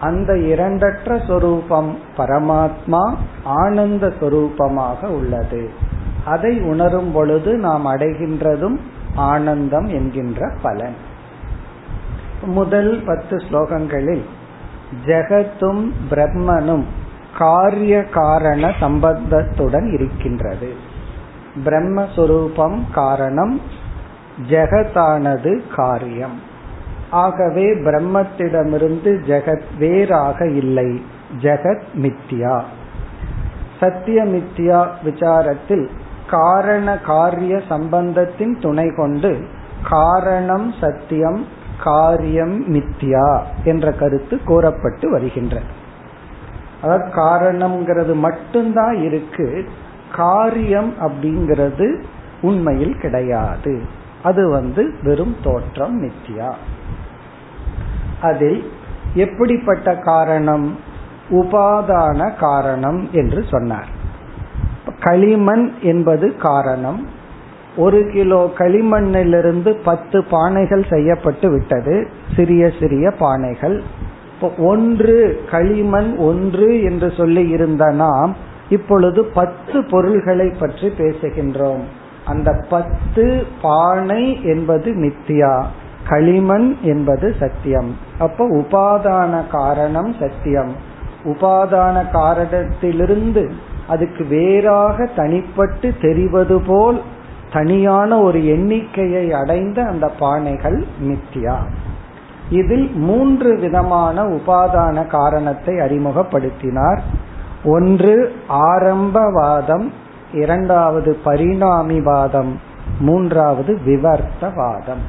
[0.00, 5.70] அந்த இரண்டற்ற சொரூபம் பரமாத்மா ஆனந்த சொரூபமாக உள்ளது.
[6.24, 8.76] அதை உணரும் பொழுது நாம் அடைகின்றதும்
[9.14, 10.94] ஆனந்தம் என்கின்ற பலன்.
[12.42, 14.22] முதல் பத்து ஸ்லோகங்களில்
[15.06, 16.84] ஜெகத்தும் பிரம்மனும்
[17.38, 20.74] காரிய காரண சம்பந்தத்துடன் இருக்கின்றது.
[21.64, 23.60] பிரம்மஸ்வரூபம் காரணம்
[24.48, 26.40] ஜெகத்தானது காரியம்.
[27.10, 31.02] ஆகவே பிரம்மத்திடமிருந்து ஜெகத் வேறாக இல்லை.
[31.40, 32.62] ஜெகத் மித்யா.
[33.80, 35.88] சத்தியமித்யா விசாரத்தில்
[36.30, 39.46] காரண காரிய சம்பந்தத்தின் துணை கொண்டு
[39.90, 45.60] காரணம் சத்தியம் காரியம் மித்யா என்ற கருத்து கூறப்பட்டு வருகின்ற
[46.82, 49.68] அதாவது காரணம்ங்கிறது மட்டும்தான் இருக்கு
[50.16, 52.02] காரியம் அப்படிங்கிறது
[52.42, 53.82] உண்மையில் கிடையாது.
[54.22, 56.54] அது வந்து வெறும் தோற்றம் மித்யா.
[58.20, 58.72] அதில்
[59.14, 60.76] எப்படிப்பட்ட காரணம்?
[61.30, 63.88] உபாதான காரணம் என்று சொன்னார்.
[65.00, 67.06] களிமண் என்பது காரணம்
[67.76, 72.08] ஒரு கிலோ களிமண்ணிலிருந்து பத்து பானைகள் செய்யப்பட்டு விட்டது.
[72.36, 73.80] சிறிய சிறிய பானைகள்.
[74.58, 78.36] ஒன்று களிமண் ஒன்று என்று சொல்லி இருந்த நாம்
[78.68, 81.80] இப்பொழுது பத்து பொருள்களை பற்றி பேசுகின்றோம்.
[82.24, 85.64] அந்த பத்து பானை என்பது மித்தியா
[86.08, 87.96] களிமண் என்பது சத்தியம்.
[88.18, 90.72] அப்ப உபாதான காரணம் சத்தியம்.
[91.24, 93.50] உபாதான காரணத்திலிருந்து
[93.88, 97.00] அதுக்கு வேறாக தனிப்பட்டு தெரிவது போல்
[97.52, 101.56] தனியான ஒரு எண்ணிக்கையை அடைந்த அந்த பானைகள் மித்தியா.
[102.50, 106.98] இதில் மூன்று விதமான உபாதான காரணத்தை அறிமுகப்படுத்தினார்.
[107.64, 109.92] ஒன்று ஆரம்பவாதம்
[110.32, 112.60] இரண்டாவது பரிணாமிவாதம்
[113.00, 115.02] மூன்றாவது விவர்த்தவாதம்.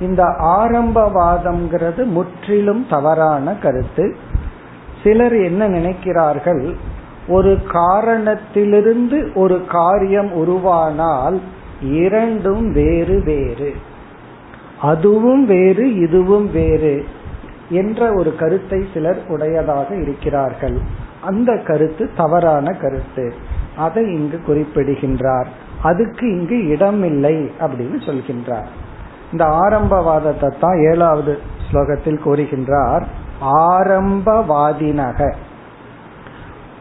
[0.00, 4.16] இந்த ஆரம்பவாதம்ங்கிறது முற்றிலும் தவறான கருத்து.
[5.04, 6.74] சிலர் என்ன நினைக்கிறார்கள்?
[7.28, 11.40] ஒரு காரணத்திலிருந்து ஒரு காரியம் உருவானால்
[11.82, 13.74] இரண்டும் வேறு வேறு.
[14.80, 17.04] அதுவும் வேறு இதுவும் வேறு
[17.68, 20.78] என்ற ஒரு கருத்தை சிலர் உடையதாக இருக்கிறார்கள்.
[21.20, 23.34] அந்த கருத்து தவறான கருத்து.
[23.76, 25.48] அதை இங்கு குறிப்பிடுகின்றார்.
[25.82, 28.66] அதுக்கு இங்கு இடமில்லை அப்படின்னு சொல்கின்றார்.
[29.32, 31.38] இந்த ஆரம்பவாதத்தை தான் ஏழாவது
[31.70, 33.04] ஸ்லோகத்தில் கூறுகின்றார்.
[33.42, 35.32] ஆரம்பவாதினக.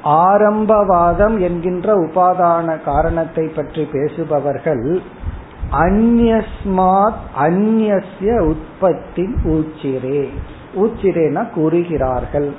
[0.03, 5.01] ஆரம்பவாதம் என்கின்ற உபாதான காரணத்தை பற்றி பேசுபவர்கள்
[5.71, 8.01] அந்யஸ்மாத் அந்நிய
[8.43, 10.29] உற்பத்தி ஊச்சிரே.
[10.75, 12.51] ஊச்சிரேனா கூறுகிறார்கள்.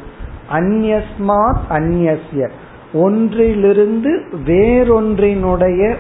[0.53, 2.19] அந்யஸ்மாத் அந்நிய
[2.93, 5.95] ஒன்றிலிருந்து வேறொன்றினுடைய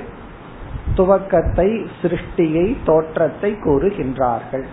[0.96, 4.64] துவக்கத்தை சிருஷ்டியை தோற்றத்தை கூறுகின்றார்கள்.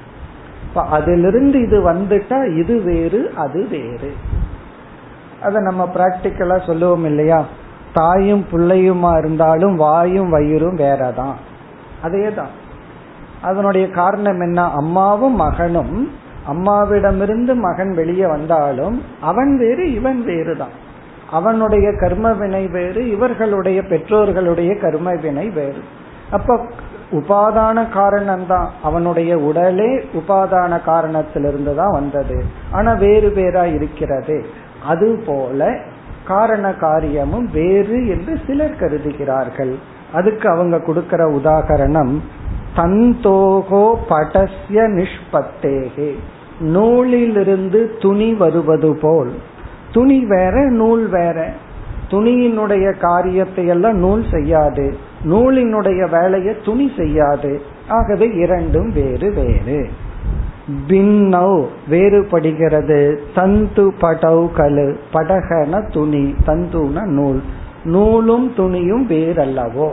[0.73, 4.13] அதிலிருந்து இது வந்துட்டா இது வேறு அது வேறு.
[5.43, 7.45] அதை நம்ம பிராக்டிக்கலா சொல்லுவோம் இல்லையா?
[7.93, 11.35] தாயும் பிள்ளையுமா இருந்தாலும் வாயும் வயிறும் வேறதான்.
[12.03, 12.53] அதேதான்.
[13.41, 14.71] அதனுடைய காரணம் என்ன?
[14.71, 16.11] அம்மாவும் மகனும்
[16.51, 20.87] அம்மாவிடமிருந்து மகன் வெளியே வந்தாலும் அவன் வேறு இவன் வேறு தான்
[21.31, 25.83] அவனுடைய கர்ம வினை வேறு இவர்களுடைய பெற்றோர்களுடைய கர்ம வினை வேறு.
[26.31, 26.59] அப்ப
[27.11, 32.43] உபாதான காரணம் தான் அவனுடைய உடலே உபாதான காரணத்திலிருந்து தான் வந்தது.
[32.71, 34.45] ஆனா வேறு வேறா இருக்கிறது.
[34.85, 35.77] அதுபோல
[36.27, 39.75] காரண காரியமும் வேறு என்று சிலர் கருதுகிறார்கள்.
[40.13, 42.19] அதுக்கு அவங்க கொடுக்கிற உதாகரணம்
[42.75, 46.13] தந்தோகோ படஸ்ய நிஷ்பத்தேகே.
[46.59, 49.33] நூலிலிருந்து துணி வருவது போல்.
[49.91, 51.51] துணி வேற நூல் வேற.
[52.09, 54.97] துணியினுடைய காரியத்தை எல்லாம் நூல் செய்யாது.
[55.23, 57.61] நூலினுடைய வேலையை துணி செய்யாது.
[57.87, 59.89] ஆகவே இரண்டும் வேறு வேறு.
[60.87, 63.17] பின்னௌ வேறுபடுகிறது.
[63.35, 67.43] தந்து படவு கலு படகன துணி தந்துன நூல்.
[67.83, 69.91] நூலும் துணியும் வேறல்லவோ?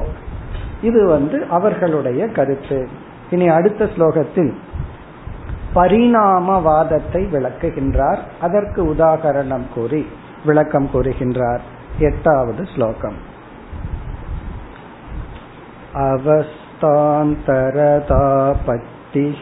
[0.83, 2.89] இது வந்து அவர்களுடைய கருத்து.
[3.31, 4.53] இனி அடுத்த ஸ்லோகத்தில்
[5.75, 8.19] பரிணாமவாதத்தை விளக்குகின்றார்.
[8.41, 10.07] அதற்கு உதாகரணம் கூறி
[10.45, 11.61] விளக்கம் கூறுகின்றார்.
[11.99, 13.35] எட்டாவது ஸ்லோகம்.
[19.16, 19.42] अवस्थान्तरतापत्तिः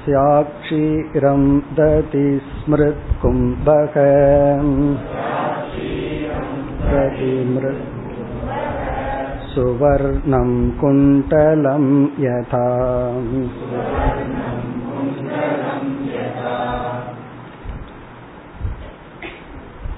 [0.06, 1.44] स्याक्षीरं
[1.80, 3.96] दति स्मृत्कुम्भः
[6.92, 7.86] दतिमृत्
[9.54, 10.52] सुवर्णं
[10.82, 11.86] कुण्टलं
[12.26, 12.66] यथा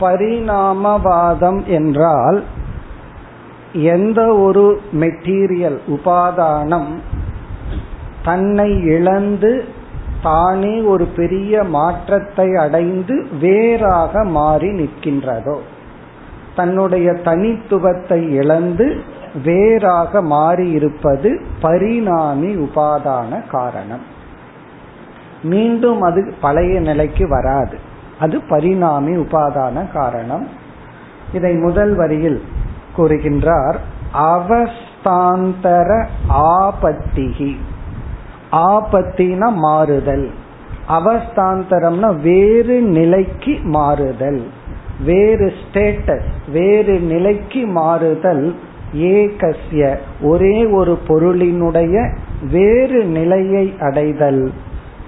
[0.00, 2.42] பரிணாமவாதம் என்றால்
[3.72, 6.92] எந்த ஒரு மெட்டீரியல் உபாதானம்
[8.22, 9.64] தன்னை இழந்து
[10.22, 15.58] தானே ஒரு பெரிய மாற்றத்தை அடைந்து வேறாக மாறி நிற்கின்றதோ
[16.56, 19.00] தன்னுடைய தனித்துவத்தை இழந்து
[19.42, 24.04] வேறாக மாறி இருப்பது பரிணாமி உபாதான காரணம்.
[25.42, 27.78] மீண்டும் அது பழைய நிலைக்கு வராது.
[28.20, 30.48] அது பரிணாமி உபாதான காரணம்.
[31.32, 32.42] இதை முதல் வரியில்
[32.96, 33.76] கூறுகின்றார்
[34.14, 37.56] அவஸ்தாந்தர ஆபத்திகி.
[38.52, 40.30] ஆபத்தினா மாறுதல்.
[40.88, 44.46] அவஸ்தாந்தரம்னா வேறு நிலைக்கு மாறுதல்.
[45.04, 48.54] வேறு ஸ்டேட்டஸ் வேறு நிலைக்கு மாறுதல்.
[48.94, 52.16] ஏகசிய ஒரே ஒரு பொருளினுடைய
[52.50, 54.52] வேறு நிலையை அடைதல்.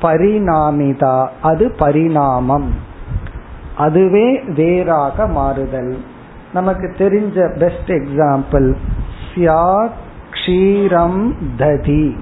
[0.02, 2.94] பரிணாமிதா அது பரிணாமம்.
[3.76, 5.98] அதுவே வேறாக மாறுதல்.
[6.54, 8.74] நமக்கு தெரிஞ்ச பெஸ்ட் எக்ஸாம்பிள்
[9.34, 9.96] சியாத்
[10.30, 12.16] க்ஷீரம் ததி.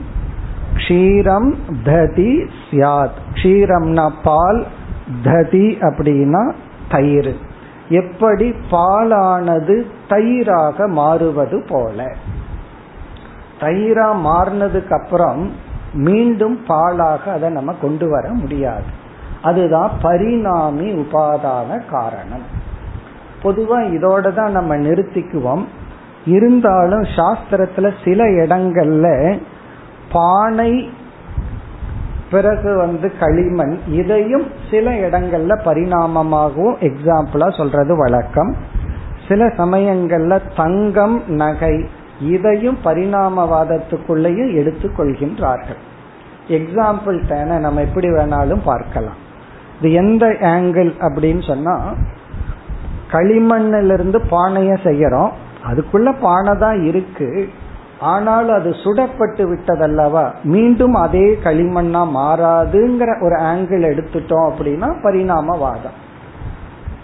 [0.74, 1.54] க்ஷீரம்
[1.84, 4.66] ததி சியாத் க்ஷீரம்னா பால்
[5.22, 6.52] ததி அப்படின்னா
[6.88, 7.36] தயிர்.
[7.88, 12.14] எப்படி பாலானது தயிராக மாறுவது போல.
[13.60, 15.52] தயிரா மாறினதுக்கு அப்புறம்
[15.94, 19.02] மீண்டும் பாலாக அதை நம்ம கொண்டு வர முடியாது.
[19.44, 22.44] அதுதான் பரிணாமி உபாதான காரணம்.
[23.42, 25.64] பொதுவா இதோட தான் நம்ம நிறுத்திக்குவோம்.
[26.26, 29.06] இருந்தாலும் சாஸ்திரத்துல சில இடங்கள்ல
[30.12, 30.90] பானை
[32.30, 38.56] பிறகு வந்து களிமண் இதையும் சில இடங்கள்ல பரிணாமமாகவும் எக்ஸாம்பிளா சொல்றது வழக்கம்.
[39.28, 41.86] சில சமயங்கள்ல தங்கம் நகை
[42.20, 45.82] இதையும் பரிணாமவாதத்துக்குள்ளேயும் எடுத்துக்கொள்கின்றார்கள்.
[46.48, 49.22] எக்ஸாம்பிள் தேன நம்ம எப்படி வேணாலும் பார்க்கலாம்.
[49.78, 51.76] இது எந்த ஆங்கிள் அப்படின்னு சொன்னா
[53.12, 55.30] களிமண்ணிலிருந்து பானைய செய்யறோம்.
[55.70, 57.48] அதுக்குள்ள பானை தான் இருக்கு.
[58.00, 60.24] ஆனால் அது சுடப்பட்டு விட்டதல்லவா?
[60.44, 65.96] மீண்டும் அதே களிமண்ணா மாறாதுங்கிற ஒரு ஆங்கிள் எடுத்துட்டோம் அப்படின்னா பரிணாமவாதம்.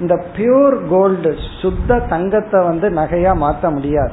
[0.01, 4.13] இந்த பியூர் கோல்டு சுத்த தங்கத்தை வந்து நகையா மாத்த முடியாது.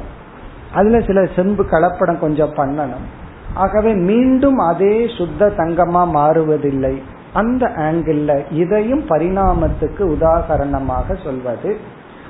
[0.74, 3.06] அதுல சில செம்பு கலப்படம் கொஞ்சம் பண்ணணும்.
[3.54, 7.02] ஆகவே மீண்டும் அதே சுத்த தங்கமா மாறுவதில்லை.
[7.34, 11.78] அந்த ஆங்கிள் இதையும் பரிணாமத்துக்கு உதாகரணமாக சொல்வது.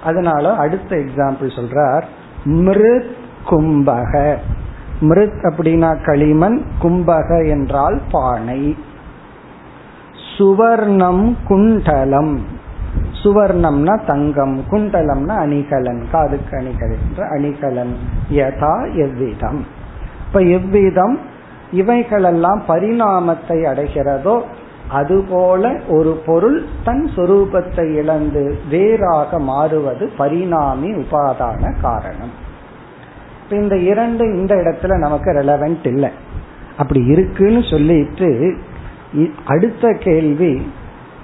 [0.04, 2.04] அதனால அடுத்த எக்ஸாம்பிள் சொல்றார்
[2.44, 3.16] மிருத்
[3.50, 4.36] கும்பக.
[5.00, 8.77] மிருத் அப்படின்னா களிமண் கும்பக என்றால் பானை.
[10.38, 12.46] சுவர்ணம் குண்டலம்.
[13.24, 17.96] சுவர்ணம்னா தங்கம் குண்டலம்னா அணிகலன் காதுக்கு அணிகலன் என்ற அணிகலன்.
[18.32, 19.66] யதா எவ்விதம்.
[20.27, 21.20] இப்ப எவ்விதம்
[21.72, 24.42] இவைகளெல்லாம் பரிணாமத்தை அடைகிறதோ
[24.89, 32.32] அதுபோல ஒரு பொருள் தன் சொரூபத்தை இழந்து வேறாக மாறுவது பரிணாமி உபாதான காரணம்.
[33.50, 36.10] இந்த இரண்டு இந்த இடத்துல நமக்கு ரெலவென்ட் இல்லை.
[36.77, 38.58] அப்படி இருக்குன்னு சொல்லிட்டு
[39.46, 40.72] அடுத்த கேள்வி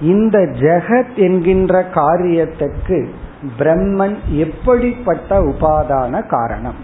[0.02, 3.08] இந்த ஜெகத் என்கின்ற காரியத்துக்கு
[3.60, 6.76] பிரம்மன் எப்படிப்பட்ட உபாதான காரணம்?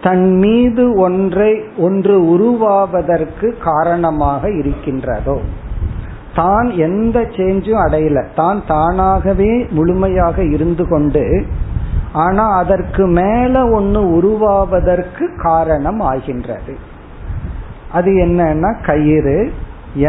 [0.00, 5.40] தன் மீது ஒன்றை ஒன்று உருவாவதற்கு காரணமாக இருக்கின்றதோ
[6.39, 8.19] தான் எந்த சேஞ்சும் அடையல.
[8.35, 11.25] தான் தானாகவே முழுமையாக இருந்து கொண்டு
[12.23, 16.73] ஆனா அதற்கு மேல ஒன்னு உருவாவதற்கு காரணம் ஆகின்றது.
[17.97, 19.37] அது என்னன்னா கயிறு.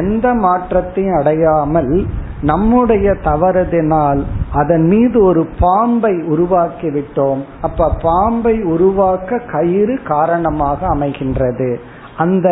[0.00, 1.92] எந்த மாற்றத்தையும் அடையாமல்
[2.42, 4.20] நம்முடைய தவறதினால்
[4.52, 7.40] அதன் மீது ஒரு பாம்பை உருவாக்கி விட்டோம்.
[7.61, 11.70] அப்ப பாம்பை உருவாக்க கயிறு காரணமாக அமைகின்றது.
[12.16, 12.49] அந்த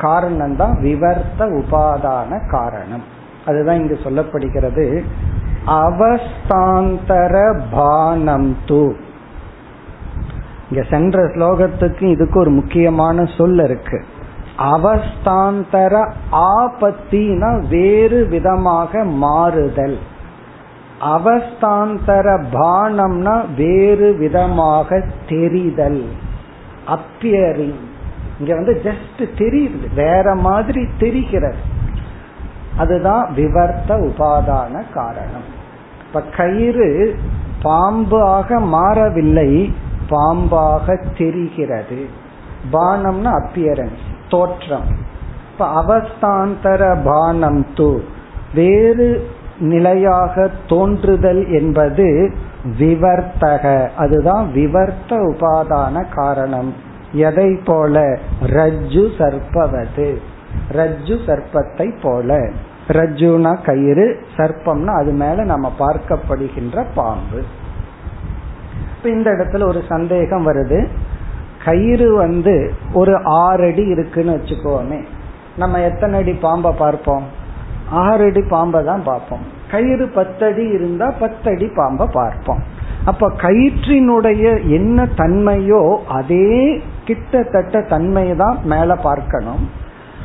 [0.00, 3.04] காரணம் தான் விவர்த்த உபாதான காரணம்.
[3.46, 5.04] அதுதான் இங்கு சொல்லப்படுகிறது.
[5.66, 8.92] அவஸ்தாந்தர பானம் தூ.
[10.70, 14.04] இங்க சென்ற ஸ்லோகத்துக்கு இதுக்கு ஒரு முக்கியமான சொல் இருக்கு.
[14.58, 19.98] அவஸ்தாந்தர ஆபத்தினா வேறு விதமாக மாறுதல்.
[21.00, 26.04] அவஸ்தாந்தர பானம்னா வேறு விதமாக தெரிதல்.
[26.86, 27.74] அப்பியரிங்
[28.40, 29.94] இங்க வந்து ஜஸ்ட் தெரியுது.
[29.94, 31.73] வேற மாதிரி தெரிகிறது.
[32.76, 35.62] அதுதான் விவர்த்த உபாதான காரணம்.
[36.06, 37.16] இப்ப கயிறு
[37.62, 39.74] பாம்பாக மாறவில்லை
[40.10, 42.06] பாம்பாக தெரிகிறது.
[42.72, 45.12] பானம்னா அப்பியரன்ஸ் தோற்றம்.
[45.52, 48.00] இப்ப அவஸ்தாந்தர பானம் தூ
[48.54, 49.28] வேறு
[49.58, 52.34] நிலையாக தோன்றுதல் என்பது
[52.78, 56.74] விவர்த்தக அதுதான் விவர்த்த உபாதான காரணம்.
[57.12, 58.18] எதை போல?
[58.46, 60.16] ரஜ்ஜு சர்ப்பவது.
[60.70, 62.50] ரஜ்ஜு சர்ப்பத்தை போல.
[62.88, 67.42] ரஜ்ஜுனா கயிறு சர்ப்பம்னா அது மேல நம்ம பார்க்கப்படுகின்ற பாம்பு.
[69.02, 70.88] இந்த இடத்துல ஒரு சந்தேகம் வருது.
[71.64, 75.04] கயிறு வந்து ஒரு ஆறு அடி இருக்குன்னு வச்சுக்கோமே.
[75.56, 77.24] நம்ம எத்தனை அடி பாம்பை பார்ப்போம்?
[77.90, 79.44] ஆறு அடி பாம்பை தான் பார்ப்போம்.
[79.70, 82.62] கயிறு பத்தடி இருந்தா பத்தடி பாம்பை பார்ப்போம்.
[83.04, 89.82] அப்ப கயிற்றினுடைய என்ன தன்மையோ அதே கிட்டத்தட்ட தன்மையை தான் மேல பார்க்கணும்.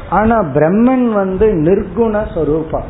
[0.10, 2.90] ஆனா பிரம்மன் வந்து நிர்குண சொரூபம்.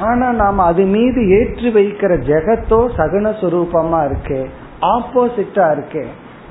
[0.00, 4.38] ஆனா நாம் அது மீது ஏற்றி வைக்கிற ஜெகத்தோ சகுன சுரூபமா இருக்கு
[4.82, 6.02] ஆப்போசிட்டா இருக்கு.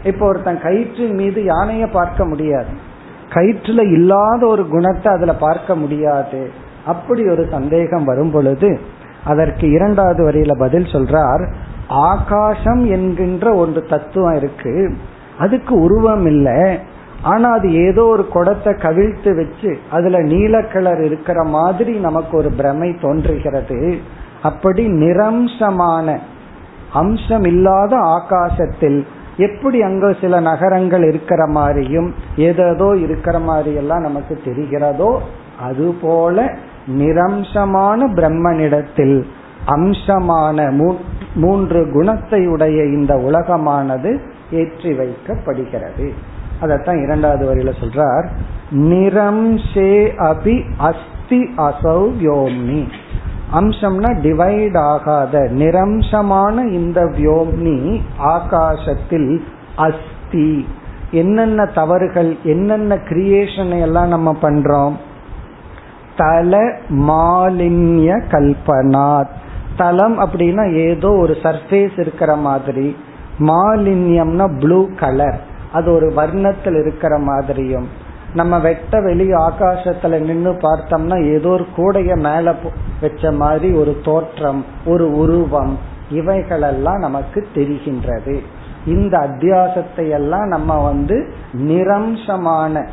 [0.04, 2.74] இப்போ ஒருத்தன் கயிற்றின் மீது யானைய பார்க்க முடியாது.
[3.30, 6.42] கயிற்றுல இல்லாத ஒரு குணத்தை அதுல பார்க்க முடியாது.
[6.86, 8.80] அப்படி ஒரு சந்தேகம் வரும் பொழுது
[9.24, 11.44] அதற்கு இரண்டாவது வரியில பதில் சொல்றார்
[11.88, 14.74] ஆகாசம் என்கின்ற ஒரு தத்துவம் இருக்கு.
[15.38, 16.62] அதுக்கு உருவம் இல்லை.
[17.22, 22.96] ஆனா அது ஏதோ ஒரு குடத்தை கவிழ்த்து வச்சு அதுல நீல கலர் இருக்கிற மாதிரி நமக்கு ஒரு பிரமை
[23.02, 23.98] தோன்றுகிறது.
[24.42, 26.18] அப்படி நிரம்சமான
[26.94, 29.06] அம்சம் இல்லாத ஆகாசத்தில்
[29.38, 35.18] எப்படி அங்க சில நகரங்கள் இருக்கிற மாதிரியும் ஏதேதோ இருக்கிற மாதிரி எல்லாம் நமக்கு தெரிகிறதோ
[35.60, 36.54] அதுபோல
[36.88, 39.26] நிரம்சமான பிரம்மனிடத்தில்
[39.66, 40.88] அம்சமான
[41.36, 44.20] மூன்று குணத்தை உடைய இந்த உலகமானது
[44.52, 46.12] ஏற்றி வைக்கப்படுகிறது.
[46.62, 48.28] அதத்தான் இரண்டாவது வரியில சொல்றார்
[48.72, 52.88] நிரம்சே அபி அஸ்தி அசௌ யோம்னி.
[53.54, 59.44] அம்சம்னா டிவைட் ஆகாத நிரம்சமான இந்த வியோம்னி ஆகாசத்தில்
[59.76, 60.68] அஸ்தி.
[61.12, 64.94] என்னென்ன தவறுகள் என்னென்ன கிரியேஷனை எல்லாம் நம்ம பண்றோம்?
[66.16, 66.58] தல
[66.90, 69.36] மாலின்ய கல்பனாத்.
[69.78, 72.96] தலம் அப்படின்னா ஏதோ ஒரு சர்ஃபேஸ் இருக்கிற மாதிரி.
[73.40, 77.88] மாலின்யம்னா ப்ளூ கலர் அது ஒரு வர்ணத்தில் இருக்கிற மாதிரியும்.
[78.34, 82.56] நம்ம வெட்ட வெளி ஆகாசத்துல நின்று பார்த்தோம்னா ஏதோ ஒரு கூடைய மேல
[83.02, 85.78] வச்ச மாதிரி ஒரு தோற்றம் ஒரு உருவம்
[86.10, 88.40] இவைகளெல்லாம் நமக்கு தெரிகின்றது.
[88.86, 92.88] இந்த அத்தியாசத்தை எல்லாம் நம்ம வந்து நிரம்சமான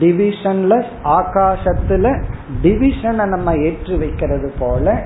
[0.00, 2.24] டிவிஷன்லெஸ் ஆகாசத்துல
[2.62, 5.04] டிவிஷனை நம்ம ஏற்றி வைக்கிறது போல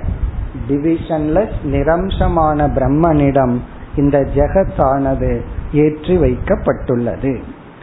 [0.68, 3.56] டிவிஷன்லெஸ் நிரம்சமான பிரம்மனிடம்
[3.95, 5.31] இந்த ஜெகத்தானது
[5.73, 7.33] ஏற்றி வைக்கப்பட்டுள்ளது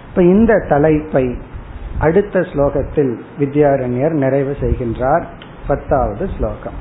[0.08, 1.26] இப்ப இந்த தலைப்பை
[1.98, 5.26] அடுத்த ஸ்லோகத்தில் வித்யாரண்யர் நிறைவு செய்கின்றார்
[5.66, 6.78] பத்தாவது ஸ்லோகம்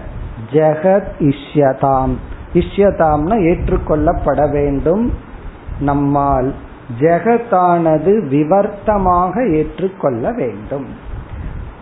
[0.51, 2.15] ஜெகத் இஷ்யதாம்.
[2.53, 5.13] இஷ்யதாம்னா ஏற்றுக்கொள்ளப்பட வேண்டும்.
[5.79, 6.53] நம்மால்
[6.99, 10.85] ஜெகத்தானது விவர்த்தமாக ஏற்றுக்கொள்ள வேண்டும்.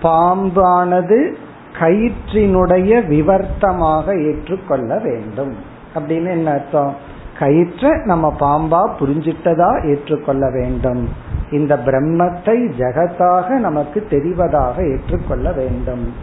[0.03, 1.33] பாம்பானது
[1.79, 5.55] கயிற்றினுடைய விவர்த்தமாக ஏற்றுக்கொள்ள வேண்டும்.
[5.95, 7.08] அப்படின்னு என்ன அர்த்தம்?
[7.39, 11.09] கயிற்ற நம்ம பாம்பா புரிஞ்சிட்டதா ஏற்றுக்கொள்ள வேண்டும்.
[11.51, 16.13] இந்த பிரம்மத்தை ஜெகத்தாக நமக்கு தெரிவதாக ஏற்றுக்கொள்ள வேண்டும்.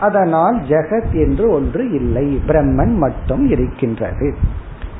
[0.00, 2.40] அதனால் ஜெகத் என்று ஒன்று இல்லை.
[2.46, 4.34] பிரம்மன் மட்டும் இருக்கின்றது.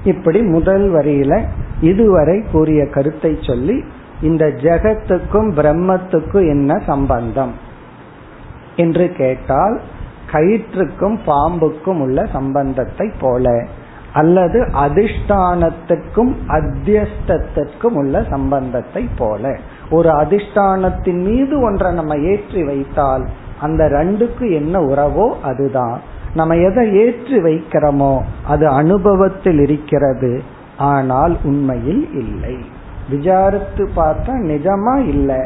[0.05, 1.45] இப்படி முதல் வரியில
[1.81, 3.85] இதுவரை கூறிய கருத்தை சொல்லி
[4.23, 7.53] இந்த ஜெகத்துக்கும் பிரம்மத்துக்கும் என்ன சம்பந்தம்?
[8.77, 9.81] என்று கேட்டால்
[10.33, 13.67] கயிற்றுக்கும் பாம்புக்கும் உள்ள சம்பந்தத்தை போல.
[14.15, 19.53] அல்லது அதிஷ்டானத்துக்கும் அத்தியஸ்தத்திற்கும் உள்ள சம்பந்தத்தை போல.
[19.91, 23.25] ஒரு அதிஷ்டானத்தின் மீது ஒன்றை நம்ம ஏற்றி வைத்தால்
[23.61, 25.99] அந்த ரெண்டுக்கு என்ன உறவோ அதுதான்.
[26.35, 28.15] நம்ம எதை ஏற்றி வைக்கிறோமோ
[28.47, 30.33] அது அனுபவத்தில் இருக்கிறது.
[30.77, 32.57] ஆனால் உண்மையில் இல்லை.
[33.11, 35.41] விசாரித்து பார்த்தா நிஜமா இல்லை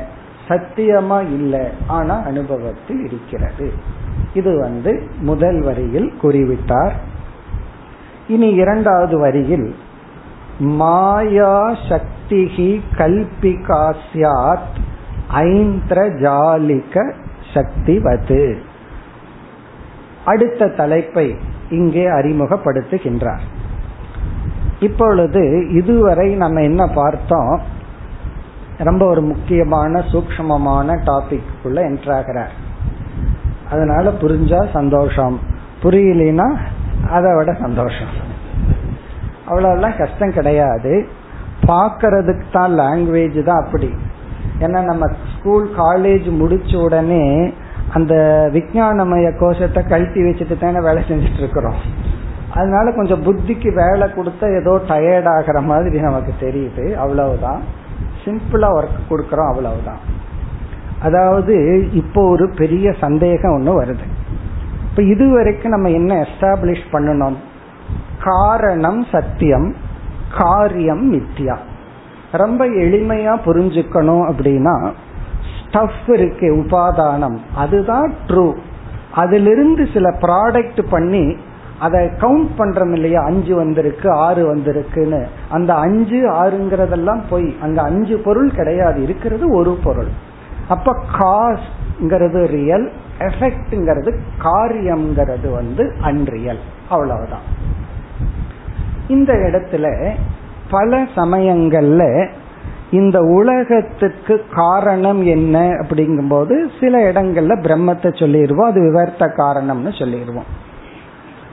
[0.49, 3.67] சத்தியமா இல்லை ஆனா அனுபவத்தில் இருக்கிறது.
[4.35, 6.95] இது வந்து முதல் வரியில் கூறிவிட்டார்.
[8.29, 9.77] இனி இரண்டாவது வரியில்
[10.59, 14.77] மாயா சக்திகி கல்பிகாசியாத்
[15.35, 17.13] ஐந்திரஜாலிக
[17.55, 18.57] சக்திவது.
[20.25, 21.37] அடுத்த தலைப்பை
[21.71, 23.41] இங்கே அறிமுகப்படுத்துகின்றார்.
[24.81, 27.61] இப்பொழுது இதுவரை நம்ம என்ன பார்த்தோம்?
[28.79, 32.55] ரொம்ப ஒரு முக்கியமான சூக்மமான டாபிக்குள்ள என்ட்ராகிறார்
[33.71, 35.39] அதனால புரிஞ்சா சந்தோஷம்.
[35.83, 36.57] புரியலனா
[37.11, 38.13] அதை விட சந்தோஷம்.
[39.49, 40.93] அவ்வளவுலாம் கஷ்டம் கிடையாது.
[41.67, 43.91] பார்க்கறதுக்கு தான் லாங்குவேஜ் தான் அப்படி.
[44.61, 47.53] ஏன்னா நம்ம ஸ்கூல் காலேஜ் முடிச்ச உடனே
[47.93, 48.15] அந்த
[48.53, 51.79] விஜயானமய கோஷத்தை கழட்டி வச்சுட்டு தானே வேலை செஞ்சுட்டு இருக்கிறோம்
[52.55, 56.95] அதனால கொஞ்சம் புத்திக்கு வேலை கொடுத்தா ஏதோ டயர்ட் ஆகிற மாதிரி நமக்கு தெரியுது.
[56.95, 57.61] அவ்வளவுதான்.
[58.25, 60.01] சிம்பிளா ஒர்க் கொடுக்கறோம் அவ்வளவுதான்.
[61.03, 61.55] அதாவது
[61.93, 64.07] இப்போ ஒரு பெரிய சந்தேகம் ஒன்று வருது.
[64.99, 67.35] இப்ப இதுவரைக்கும் நம்ம என்ன எஸ்டாப்ளிஷ் பண்ணணும்?
[68.25, 69.75] காரணம் சத்தியம்
[70.39, 71.57] காரியம் மித்தியா
[72.33, 74.93] ரொம்ப எளிமையா புரிஞ்சுக்கணும் அப்படின்னா
[75.61, 77.37] ஸ்டஃப் இருக்கு உபாதானம்.
[77.55, 78.57] அதுதான் ட்ரூ
[79.15, 81.37] அதிலிருந்து சில ப்ராடக்ட் பண்ணி
[81.79, 83.23] அதை கவுண்ட் பண்றோம் இல்லையா?
[83.23, 85.27] அஞ்சு வந்திருக்கு ஆறு வந்திருக்குன்னு.
[85.49, 89.03] அந்த அஞ்சு ஆறுங்கிறதெல்லாம் போய் அங்க அஞ்சு பொருள் கிடையாது.
[89.03, 90.09] இருக்கிறது ஒரு பொருள்.
[90.69, 94.11] அப்ப காஸ்ங்கிறது ரியல் எஃபெக்ட்ங்கிறது
[94.43, 97.47] காரியம்ங்கிறது வந்து அன்ரியல் அவ்வளவுதான்.
[99.09, 100.13] இந்த இடத்துல
[100.71, 102.29] பல சமயங்கள்ல
[102.91, 110.49] இந்த உலகத்துக்கு காரணம் என்ன அப்படிங்கும்போது சில இடங்கள்ல பிரம்மத்தை சொல்லிடுவோம் அது விவர்த்த காரணம்னு சொல்லிடுவோம்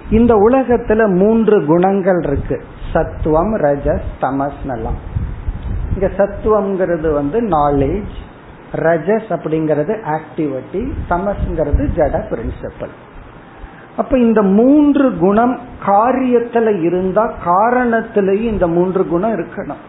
[0.09, 2.63] இந்த உலகத்துல மூன்று குணங்கள் இருக்கு.
[2.93, 4.99] சத்துவம் ரஜஸ் தமஸ் எல்லாம்
[5.93, 8.15] இங்க சத்துவம்ங்கிறது வந்து நாலேஜ்
[8.75, 12.95] ரஜஸ் அப்படிங்கிறது ஆக்டிவிட்டி தமஸ்ங்கிறது ஜட பிரின்சிபல்
[13.97, 19.83] அப்ப இந்த மூன்று குணம் காரியத்துல இருந்தா காரணத்திலேயும் இந்த மூன்று குணம் இருக்கணும்.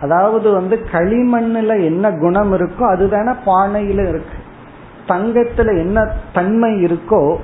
[0.00, 4.36] அதாவது வந்து களிமண்ணுல என்ன குணம் இருக்கோ அதுதானே பானையில இருக்கு.
[5.08, 7.36] தங்கத்துல என்ன தன்மை இருக்கோ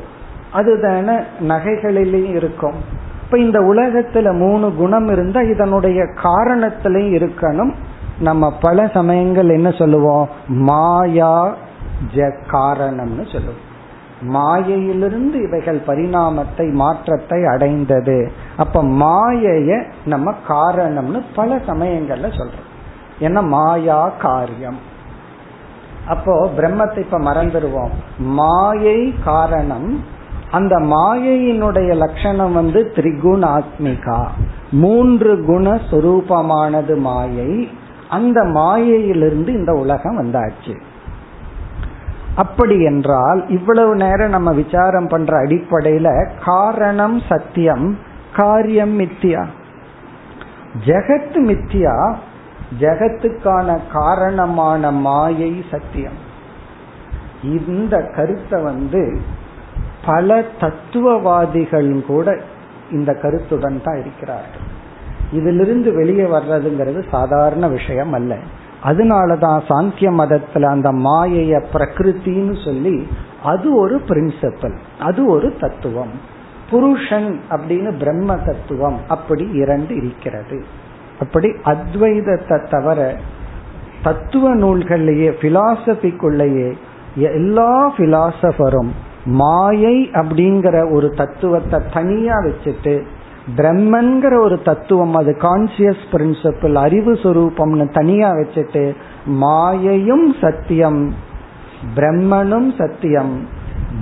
[0.52, 2.74] அதுதானே நகைகளிலையும் இருக்கும்.
[3.24, 7.74] இப்ப இந்த உலகத்துல மூணு குணம் இருந்தா இதனுடைய காரணத்திலையும் இருக்கணும்.
[8.18, 10.28] நம்ம பல சமயங்கள் என்ன சொல்லுவோம்?
[10.48, 11.54] மாயா
[12.14, 13.72] ஜ காரணம்னு சொல்லுவோம்.
[14.20, 18.32] மாயையிலிருந்து இவைகள் பரிணாமத்தை மாற்றத்தை அடைந்தது.
[18.56, 22.72] அப்ப மாயைய நம்ம காரணம்னு பல சமயங்கள்ல சொல்றோம்.
[23.20, 24.78] ஏன்னா மாயா காரியம்.
[26.08, 30.04] அப்போ பிரம்மத்தை இப்ப மறந்துடுவோம் மாயை காரணம்
[30.50, 34.26] அந்த மாயையினுடைய லட்சணம் வந்து திரிகுணாத்மிகா.
[34.70, 37.68] மூன்று குண சொரூபமானது மாயை.
[38.14, 40.74] அந்த மாயையிலிருந்து இந்த உலகம் வந்தாச்சு.
[42.36, 46.08] அப்படி என்றால் இவ்வளவு நேரம் நம்ம விசாரம் பண்ற அடிப்படையில
[46.44, 47.86] காரணம் சத்தியம்
[48.36, 49.42] காரியம் மித்தியா.
[50.86, 51.96] ஜெகத் மித்தியா
[52.80, 56.18] ஜெகத்துக்கான காரணமான மாயை சத்தியம்.
[57.42, 59.02] இந்த கருத்தை வந்து
[60.06, 62.36] பல தத்துவவாதிகள் கூட
[62.90, 64.63] இந்த கருத்துடன் தான் இருக்கிறார்கள்.
[65.34, 68.34] இதிலிருந்து வெளியே வர்றதுங்கிறது சாதாரண விஷயம் அல்ல.
[68.84, 72.96] அதனாலதான் சாங்கிய மதத்துல அந்த மாயைய பிரகிருத்தின்னு சொல்லி
[73.42, 76.14] அது ஒரு பிரின்சிபல் அது ஒரு தத்துவம்.
[76.70, 80.58] புருஷன் அப்படின்னு பிரம்ம தத்துவம் அப்படி இரண்டு இருக்கிறது.
[81.20, 83.00] அப்படி அத்வைதத்தை தவிர
[84.02, 86.70] தத்துவ நூல்கள்லேயே பிலாசபிக்குள்ளேயே
[87.16, 88.92] எல்லா பிலாசபரும்
[89.24, 92.94] மாயை அப்படிங்கிற ஒரு தத்துவத்தை தனியா வச்சுட்டு
[93.46, 98.94] பிரம்மன்கிற ஒரு தத்துவம் அது கான்சியஸ் பிரின்சிபிள் அறிவு சுரூபம்னு தனியா வச்சுட்டு
[99.26, 101.14] மாயையும் சத்தியம்
[101.96, 103.46] பிரம்மனும் சத்தியம்.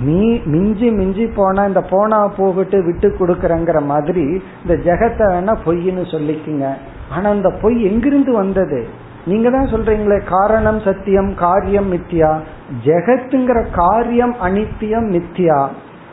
[0.01, 6.73] மீ மிஞ்சி மிஞ்சி போனா இந்த போனா போகிட்டு விட்டு கொடுக்கறங்கிற மாதிரி இந்த ஜெகத்தை வேணா பொய்ன்னு சொல்லிக்குங்க.
[7.09, 8.87] ஆனா அந்த பொய் எங்கிருந்து வந்தது?
[9.25, 12.39] நீங்க தான் சொல்றீங்களே காரணம் சத்தியம் காரியம் மித்தியா?
[12.85, 15.69] ஜெகத்துங்கிற காரியம் அனித்தியம் மித்தியா?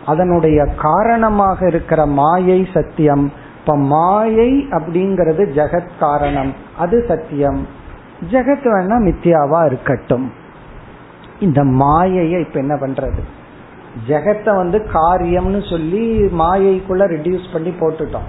[0.06, 3.32] அதனுடைய காரணமாக இருக்கிற மாயை சத்தியம்.
[3.60, 6.54] இப்ப மாயை அப்படிங்கிறது ஜெகத் காரணம்.
[6.78, 7.66] அது சத்தியம்.
[8.30, 10.32] ஜெகத் வேணா மித்தியாவா இருக்கட்டும்.
[11.40, 13.20] இந்த மாயையை இப்ப என்ன பண்றது?
[14.08, 18.28] ஜெகத்தை வந்து காரியம்னு சொல்லி மாயைக்குள்ள ரிடியூஸ் பண்ணி போட்டுட்டோம்.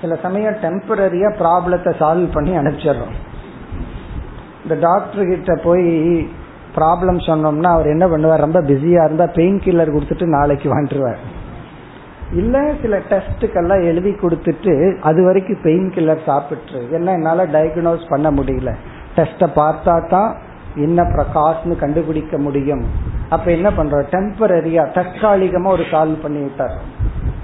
[0.00, 3.14] சில சமயம் டெம்பரரியா ப்ராப்ளத்தை சால்வ் பண்ணி அனுப்பிச்சிடுறோம்.
[4.62, 6.28] இந்த டாக்டர் கிட்ட போய்
[6.76, 8.44] ப்ராப்ளம் சொன்னோம்னா அவர் என்ன பண்ணுவார்?
[8.46, 11.22] ரொம்ப பிஸியா இருந்தா பெயின் கில்லர் கொடுத்துட்டு நாளைக்கு வாண்டுருவார்
[12.32, 18.70] இல்ல சில டெஸ்ட்டுக்கெல்லாம் எழுதி கொடுத்துட்டு அது வரைக்கும் பெயின் கில்லர் சாப்பிட்டு என்ன என்னால டயக்னோஸ் பண்ண முடியல.
[19.16, 20.30] டெஸ்ட்டை பார்த்தா தான்
[20.76, 22.84] என்ன பிரகாஷ்னு கண்டுபிடிக்க முடியும்.
[23.28, 26.74] அப்ப என்ன பண்றோம் டெம்பரரியா தற்காலிகமா ஒரு சால்வ் பண்ணி விட்டார்.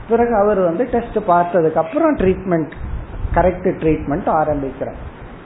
[0.09, 2.73] பிறகு அவர் வந்து டெஸ்ட் பார்த்ததுக்கு அப்புறம் ட்ரீட்மெண்ட்
[3.35, 5.01] கரெக்ட் ட்ரீட்மெண்ட் ஆரம்பிக்கிறார்.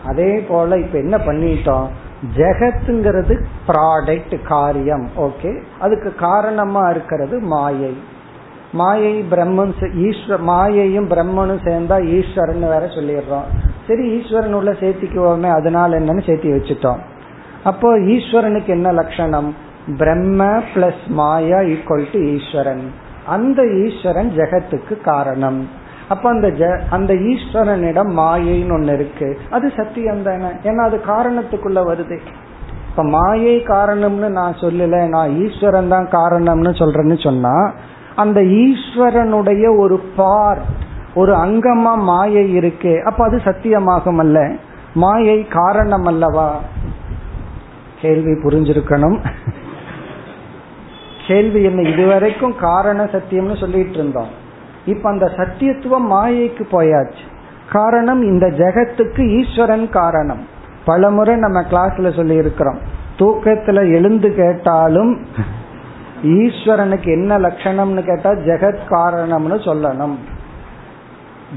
[0.07, 1.87] அதே போல இப்ப என்ன பண்ணிட்டோம்?
[2.37, 7.99] ஜெகத்துங்கிறது ப்ராடக்ட் காரியம் ஓகே அதுக்கு காரணமா இருக்கிறது மாயை.
[8.73, 13.49] மாயை பிரம்மன் ஈஸ்வர மாயையும் பிரம்மனும் சேர்ந்தா ஈஸ்வரன் வேற சொல்லிடுறோம்.
[13.87, 16.99] சரி ஈஸ்வரன் உள்ள சேர்த்திக்குவோமே அதனால என்னன்னு சேர்த்தி வச்சுட்டோம்.
[17.65, 19.55] அப்போ ஈஸ்வரனுக்கு என்ன லட்சணம்?
[19.97, 22.93] பிரம்ம பிளஸ் மாயா ஈக்குவல் டு ஈஸ்வரன்.
[23.27, 25.69] அந்த ஈஸ்வரன் ஜெகத்துக்கு காரணம்.
[26.09, 26.49] அப்ப அந்த
[26.91, 29.39] அந்த ஈஸ்வரனிடம் மாயைன்னு ஒன்னு இருக்கு.
[29.51, 30.51] அது சத்தியம் தானே.
[30.63, 32.19] ஏன்னா அது காரணத்துக்குள்ள வருது.
[32.91, 37.73] இப்ப மாயை காரணம்னு நான் சொல்லல நான் ஈஸ்வரன் தான் காரணம்னு சொல்றேன்னு சொன்னா
[38.15, 40.63] அந்த ஈஸ்வரனுடைய ஒரு பார்ட்
[41.15, 43.03] ஒரு அங்கமா மாயை இருக்கு.
[43.05, 44.51] அப்ப அது சத்தியமாகும் அல்ல
[44.95, 46.49] மாயை காரணம் அல்லவா
[48.01, 49.19] கேள்வி புரிஞ்சிருக்கணும்.
[51.27, 54.43] கேள்வி என்ன இதுவரைக்கும் காரண சத்தியம்னு சொல்லிட்டு இருந்தோம்.
[54.87, 57.25] இப்ப அந்த சத்தியத்துவம் மாயைக்கு போயாச்சு.
[57.73, 60.43] காரணம் இந்த ஜெகத்துக்கு ஈஸ்வரன் காரணம்.
[60.85, 62.79] பல முறை நம்ம கிளாஸ்ல சொல்லி இருக்கிறோம்
[63.19, 65.27] தூக்கத்துல எழுந்து கேட்டாலும்
[66.23, 70.15] ஈஸ்வரனுக்கு என்ன லட்சணம்னு கேட்டா ஜெகத் காரணம்னு சொல்லணும்.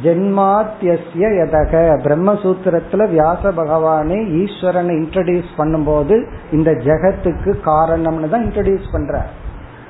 [0.04, 1.74] ஜென்மாத்தியசிய எதக
[2.06, 6.16] பிரம்மசூத்திரத்துல வியாச பகவானே ஈஸ்வரனை இன்ட்ரடியூஸ் பண்ணும்போது
[6.52, 9.26] இந்த ஜெகத்துக்கு காரணம்னு தான் இன்ட்ரடியூஸ் பண்ற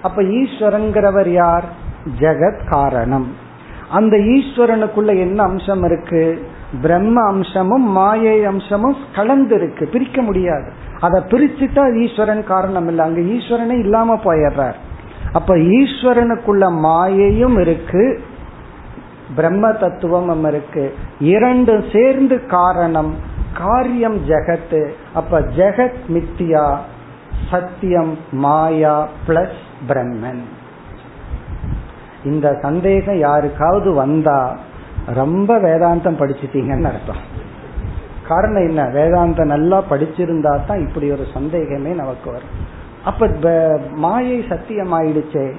[0.01, 1.63] அப்ப ஈஸ்வரங்கிறவர் யார்?
[2.19, 3.35] ஜெகத் காரணம்.
[3.89, 6.47] அந்த ஈஸ்வரனுக்குள்ள என்ன அம்சம் இருக்கு?
[6.81, 10.71] பிரம்ம அம்சமும் மாயை அம்சமும் கலந்து இருக்கு பிரிக்க முடியாது.
[10.99, 13.05] அதை பிரிச்சுட்டா ஈஸ்வரன் காரணம் இல்லை.
[13.05, 14.75] அங்க ஈஸ்வரனே இல்லாம போயிடுறார்.
[15.31, 18.23] அப்ப ஈஸ்வரனுக்குள்ள மாயையும் இருக்கு
[19.35, 20.95] பிரம்ம தத்துவமும் இருக்கு.
[21.19, 23.15] இரண்டு சேர்ந்து காரணம்
[23.53, 26.77] காரியம் ஜெகத் அப்ப ஜெகத் மித்தியா
[27.51, 30.41] சத்தியம் மாயா பிளஸ் பிரம்மன்.
[32.23, 34.57] இந்த சந்தேகம் யாருக்காவது வந்தா
[35.13, 37.21] ரொம்ப வேதாந்தம் படிச்சுட்டீங்கன்னு அர்த்தம்.
[38.27, 38.83] காரணம் என்ன?
[38.83, 42.55] வேதாந்தம் நல்லா படிச்சிருந்தா தான் இப்படி ஒரு சந்தேகமே நமக்கு வரும்.
[43.05, 43.51] அப்ப
[43.95, 45.51] மாயை சத்தியம் ஆயிடுச்சே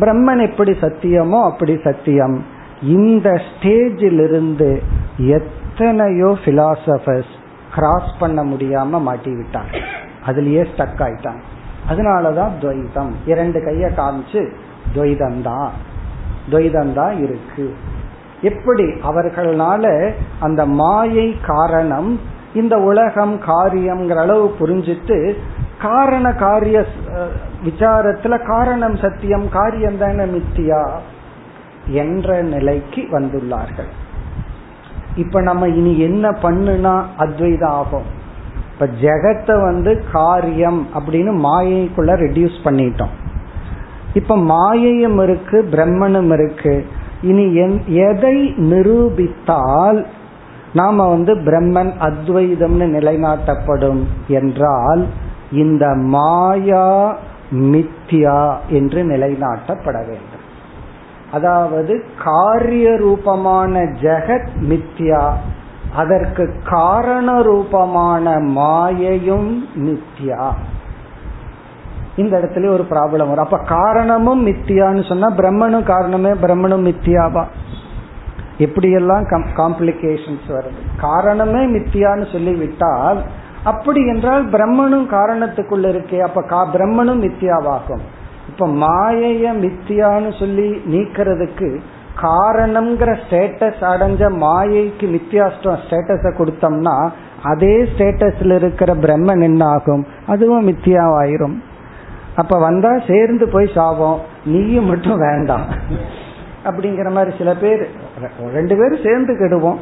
[0.00, 2.44] பிரம்மன் எப்படி சத்தியமோ அப்படி சத்தியம்.
[2.82, 4.80] இந்த ஸ்டேஜிலிருந்து
[5.18, 7.32] எத்தனையோ பிலாசபர்ஸ்
[7.74, 9.80] கிராஸ் பண்ண முடியாம மாட்டி விட்டாங்க
[10.26, 11.42] அதுலயே ஸ்டக் ஆயிட்டாங்க
[11.90, 14.52] அதனாலதான் துவைதம் இரண்டு கைய காமிச்சு
[14.94, 15.42] துவைதம்
[16.50, 17.74] துவைதந்தான் இருக்கு.
[18.40, 22.20] எப்படி அவர்களால அந்த மாயை காரணம்
[22.54, 25.34] இந்த உலகம் காரியம்ங்கிற அளவு புரிஞ்சிட்டு
[25.80, 26.84] காரண காரிய
[27.64, 30.82] விசாரத்துல காரணம் சத்தியம் காரியம் தானே மித்தியா
[31.86, 33.90] என்ற நிலைக்கு வந்துள்ளார்கள்.
[35.16, 38.08] இப்ப நம்ம இனி என்ன பண்ணுனா அத்வைதம் ஆகும்
[38.72, 43.14] இப்ப ஜெகத்தை வந்து காரியம் அப்படின்னு மாயைக்குள்ள ரெடியூஸ் பண்ணிட்டோம்.
[44.18, 46.74] இப்ப மாயையும் இருக்கு பிரம்மனும் இருக்கு.
[47.22, 47.46] இனி
[48.08, 48.36] எதை
[48.70, 50.00] நிரூபித்தால்
[50.72, 55.02] நாம வந்து பிரம்மன் அத்வைதம்னு நிலைநாட்டப்படும் என்றால்
[55.52, 56.88] இந்த மாயா
[57.50, 60.44] மித்யா என்று நிலைநாட்டப்பட வேண்டும்.
[61.32, 65.22] அதாவது காரிய ரூபமான ஜெகத் மித்யா.
[65.96, 69.50] அதற்கு காரண ரூபமான மாயையும்
[69.86, 70.44] மித்யா.
[72.22, 73.46] இந்த இடத்துல ஒரு ப்ராப்ளம் வரும்.
[73.46, 77.44] அப்ப காரணமும் மித்தியான்னு சொன்னா பிரம்மனும் காரணமே பிரம்மனும் மித்தியாவா?
[78.66, 79.24] எப்படியெல்லாம்
[79.58, 80.80] காம்ப்ளிகேஷன்ஸ் வருது?
[81.00, 83.20] காரணமே மித்தியான்னு சொல்லி விட்டால்
[83.64, 88.02] அப்படி என்றால் பிரம்மனும் காரணத்துக்குள்ள இருக்கே அப்ப பிரம்மனும் மித்தியாவாகும்.
[88.50, 91.70] இப்ப மாயைய மித்தியான்னு சொல்லி நீக்கிறதுக்கு
[92.22, 96.96] காரணம்ங்கிற ஸ்டேட்டஸ் அடைஞ்ச மாயைக்கு மித்தியாஸ்டம் ஸ்டேட்டஸை கொடுத்தோம்னா
[97.42, 101.56] அதே ஸ்டேட்டஸ்ல இருக்கிற பிரம்மன் என்ன ஆகும் அதுவும் மித்தியாவாயிரும்.
[102.38, 104.18] அப்ப வந்தா சேர்ந்து போய் சாவோம்.
[104.44, 105.66] நீயும் மட்டும் வேண்டாம்.
[106.64, 107.88] அப்படிங்கிற மாதிரி சில பேர்
[108.52, 109.78] ரெண்டு பேரும் சேர்ந்து கெடுவோம்.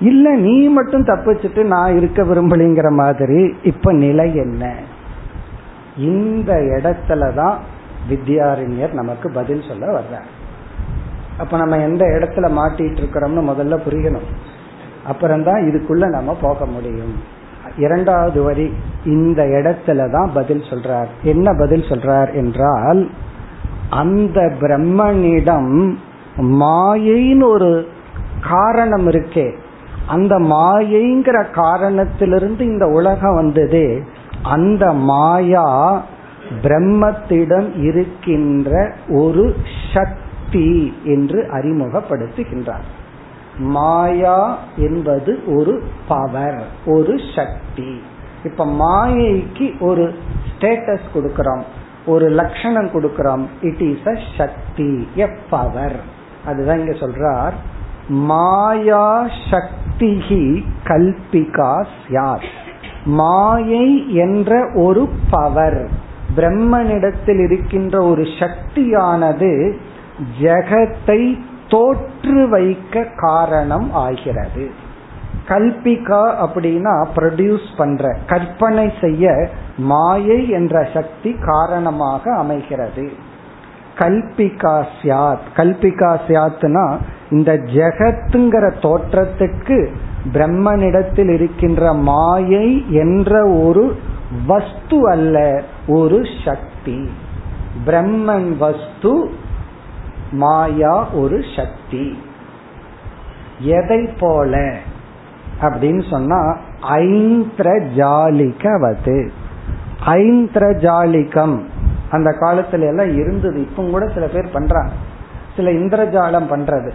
[0.00, 4.74] இல்ல நீ மட்டும் தப்பிச்சுட்டு நான் இருக்க விரும்பலைங்கிற மாதிரி இப்ப நிலை என்ன?
[5.96, 7.56] இந்த இடத்துலதான்
[8.10, 10.28] வித்யாரண்யர் நமக்கு பதில் சொல்ல வர்றார்.
[11.38, 14.28] அப்ப நம்ம எந்த இடத்துல மாட்டிட்டு இருக்கிறோம்னு முதல்ல புரியணும்.
[15.06, 17.14] அப்புறம்தான் இதுக்குள்ள நம்ம போக முடியும்.
[17.78, 18.72] இரண்டாவது வரி
[19.04, 21.10] இந்த இடத்துல தான் பதில் சொல்றார்.
[21.22, 23.10] என்ன பதில் சொல்றார் என்றால்
[23.90, 25.96] அந்த பிரம்மனிடம்
[26.36, 27.88] மாயைன்னு ஒரு
[28.48, 29.48] காரணம் இருக்கே.
[30.06, 34.04] அந்த மாயைங்கிற காரணத்திலிருந்து இந்த உலகம் வந்தது.
[34.42, 35.68] அந்த மாயா
[36.62, 39.54] பிரம்மத்திடம் இருக்கின்ற ஒரு
[39.94, 42.86] சக்தி என்று அறிமுகப்படுத்துகின்றார்.
[43.58, 48.00] மாயா என்பது ஒரு பவர் ஒரு சக்தி.
[48.44, 50.14] இப்ப மாயைக்கு ஒரு
[50.50, 51.62] ஸ்டேட்டஸ் கொடுக்கிறோம்
[52.06, 53.44] ஒரு லட்சணம் கொடுக்கிறோம்.
[53.60, 55.96] It is a Sakthi a power
[56.44, 57.52] அதுதான் இங்க சொல்றார்
[58.08, 62.44] மாயா சக்திகி கல்பிகா யார்
[63.04, 65.90] மாயை என்ற ஒரு பவர்
[66.36, 69.76] பிரம்மனிடத்தில் இருக்கின்ற ஒரு சக்தியானது
[70.40, 74.70] ஜெகத்தை தோற்று வைக்க காரணம் ஆகிறது.
[75.48, 83.12] கல்பிகா அப்படின்னா ப்ரொடியூஸ் பண்ற கற்பனை செய்ய மாயை என்ற சக்தி காரணமாக அமைகிறது.
[83.98, 86.96] கல்பிகா சியாத் கல்பிகா சியாத்னா
[87.30, 89.88] இந்த ஜெகத்துங்கிற தோற்றத்துக்கு
[90.32, 93.96] பிரம்மனிடத்தில் இருக்கின்ற மாயை என்ற ஒரு
[94.46, 97.10] வஸ்து அல்ல ஒரு சக்தி.
[97.86, 99.30] பிரம்மன் வஸ்து
[100.30, 102.18] மாயா ஒரு சக்தி.
[103.58, 104.76] எதை போல
[105.60, 106.56] அப்படின்னு சொன்னா
[106.90, 109.28] ஐந்திரஜாலிகவது.
[110.06, 111.62] ஐந்திரஜாலிகம்.
[112.10, 113.60] அந்த காலத்துல எல்லாம் இருந்தது.
[113.60, 114.92] இப்ப கூட சில பேர் பண்றாங்க.
[115.56, 116.90] சில இந்திரஜாலம் பண்றது.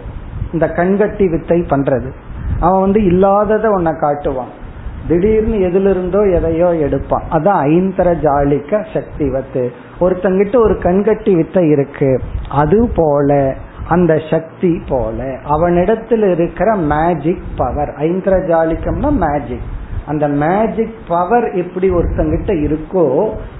[0.52, 2.12] இந்த கண்கட்டி வித்தை பண்றது.
[2.60, 4.62] அவன் வந்து இல்லாதத உன்னை காட்டுவான்.
[5.08, 9.64] திடீர்னு எதுல இருந்தோ எதையோ எடுப்பான் அதான் ஐந்தரஜாலிக்க சக்தி வத்து
[10.00, 12.10] ஒருத்தங்கிட்ட ஒரு கண்கட்டி வித்தை இருக்கு.
[12.48, 13.54] அது போல
[13.88, 19.68] அந்த சக்தி போல அவனிடத்தில் இருக்கிற மேஜிக் பவர் ஐந்திரஜாலிக்கம்னா மேஜிக்
[20.06, 23.06] அந்த மேஜிக் பவர் எப்படி ஒருத்தங்கிட்ட இருக்கோ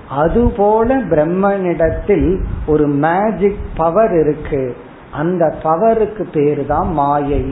[0.09, 4.77] அது போல பிரம்மனிடத்தில் ஒரு மேஜிக் பவர் இருக்கு.
[5.13, 7.45] அந்த பவருக்கு பேரு தான் மாயை.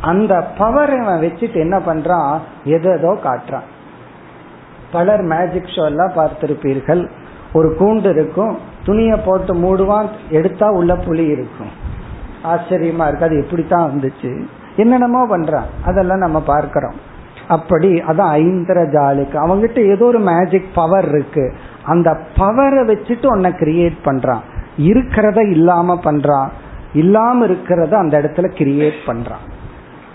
[0.00, 2.38] அந்த பவரை அவன் வச்சுட்டு என்ன பண்றான்?
[2.64, 3.68] எதோ காட்டுறான்.
[4.92, 7.10] பலர் மேஜிக் ஷோ எல்லாம் பார்த்திருப்பீர்கள்.
[7.52, 8.58] ஒரு கூண்டு இருக்கும்.
[8.84, 10.08] துணியை போட்டு மூடுவான்.
[10.30, 11.70] எடுத்தா உள்ள புலி இருக்கும்.
[12.44, 13.24] ஆச்சரியமா இருக்கு.
[13.24, 14.42] அது எப்படித்தான் வந்துச்சு?
[14.76, 15.64] என்னென்னமோ பண்றான்.
[15.84, 16.94] அதெல்லாம் நம்ம பார்க்கிறோம்.
[17.48, 21.54] அப்படி அதான் ஐந்திர ஜாலிக்கு அவங்கிட்ட ஏதோ ஒரு மேஜிக் பவர் இருக்கு.
[21.84, 24.40] அந்த பவரை வச்சுட்டு உன்னை கிரியேட் பண்றான்.
[24.78, 26.48] இருக்கிறத இல்லாம பண்றான்.
[26.92, 29.59] இல்லாம இருக்கிறத அந்த இடத்துல கிரியேட் பண்றான்.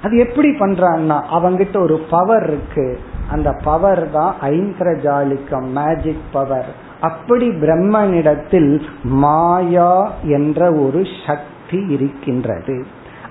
[0.06, 3.00] அது எப்படி பண்றான்னா அவங்கிட்ட ஒரு பவர் இருக்கு.
[3.32, 12.86] அந்த பவர் தான் ஐந்திரஜாலிக்கம் மேஜிக் பவர் அப்படி பிரம்மனிடத்தில் மாயா என்ற ஒரு சக்தி இருக்கின்றது.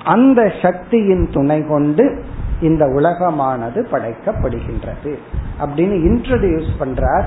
[0.04, 2.24] அந்த சக்தியின் துணை கொண்டு
[2.60, 5.12] இந்த உலகமானது படைக்கப்படுகின்றது.
[5.64, 7.24] அப்படின்னு இன்ட்ரடியூஸ் பண்றார்.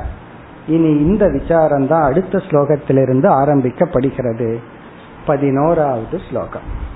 [0.67, 4.57] இனி இந்த விசாரம் தான் அடுத்த ஸ்லோகத்திலிருந்து ஆரம்பிக்கப்படுகிறது.
[5.25, 6.95] பதினோராவது ஸ்லோகம்.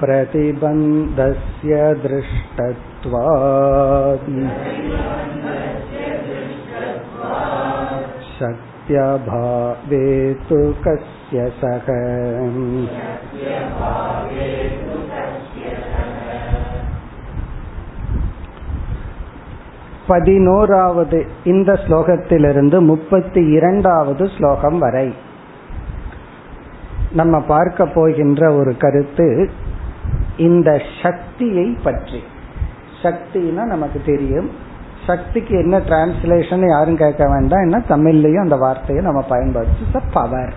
[0.00, 2.66] प्रतिबन्धस्य दृष्टत्वात्
[8.90, 10.06] शक्त्यभावे
[10.48, 11.86] तु कस्य सः
[20.08, 25.08] பதினோராவது இந்த ஸ்லோகத்திலிருந்து முப்பத்தி இரண்டாவது ஸ்லோகம் வரை
[27.12, 29.28] நம்ம பார்க்க போகின்ற ஒரு கருத்து
[30.36, 30.70] இந்த
[31.02, 32.22] சக்தியை பற்றி
[33.02, 34.48] சக்தினா நமக்கு தெரியும்
[35.07, 37.61] சக்திக்கு என்ன டிரான்ஸ்லேஷன் யாரும் கேட்க வேண்டாம்.
[37.61, 37.83] என்ன?
[37.89, 39.99] தமிழ்லயும் அந்த வார்த்தையை நம்ம பயன்படுத்தி.
[40.13, 40.53] பவர்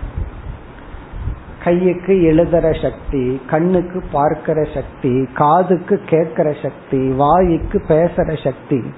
[1.63, 8.93] கையுக்கு எழுதுற சக்தி கண்ணுக்கு பார்க்கிற சக்தி காதுக்கு கேட்கிற சக்தி வாய்க்கு பேசுற சக்தி.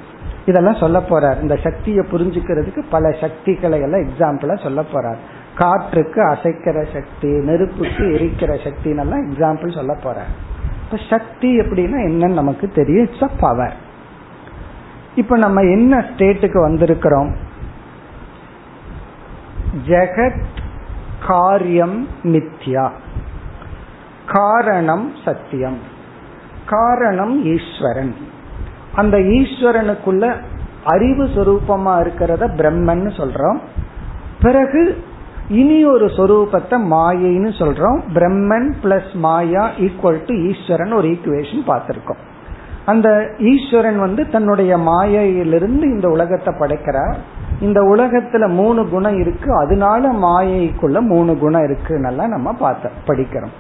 [0.46, 1.42] இதெல்லாம் சொல்ல போறார்.
[1.42, 5.18] இந்த சக்தியை புரிஞ்சுக்கிறதுக்கு பல சக்திகளை எல்லாம் எக்ஸாம்பிளா சொல்ல போறார்.
[5.56, 10.32] காற்றுக்கு அசைக்கிற சக்தி நெருப்புக்கு எரிக்கிற சக்தின்னு எல்லாம் எக்ஸாம்பிள் சொல்ல போறார்.
[10.86, 13.08] இப்ப சக்தி எப்படின்னா என்னன்னு நமக்கு தெரியும்.
[13.08, 13.86] இட்ஸ் அ பவர்
[15.18, 17.36] இப்ப நம்ம என்ன ஸ்டேட்டுக்கு வந்திருக்கிறோம்?
[19.88, 20.44] ஜெகத்
[21.28, 22.90] காரியம் மித்யா.
[24.28, 25.78] காரணம் சத்தியம்.
[26.66, 28.16] காரணம் ஈஸ்வரன்.
[28.96, 30.36] அந்த ஈஸ்வரனுக்குள்ள
[30.86, 33.60] அறிவு சொரூபமா இருக்கிறத பிரம்மன் சொல்றோம்.
[34.42, 35.04] பிறகு
[35.50, 38.02] இனி ஒரு சொரூபத்தை மாயைன்னு சொல்றோம்.
[38.14, 42.18] பிரம்மன் பிளஸ் மாயா ஈக்குவல் டு ஈஸ்வரன் ஒரு ஈக்குவேஷன் பார்த்திருக்கோம்.
[42.88, 47.18] அந்த ஈஸ்வரன் வந்து தன்னுடைய மாயையிலிருந்து இந்த உலகத்தை படைக்கிறார்.
[47.62, 49.56] இந்த உலகத்துல மூணு குணம் இருக்கு.
[49.56, 53.56] அதனால மாயைக்குள்ள மூணு குணம் இருக்குன்னெல்லாம் நம்ம பார்த்த படிக்கிறோம்.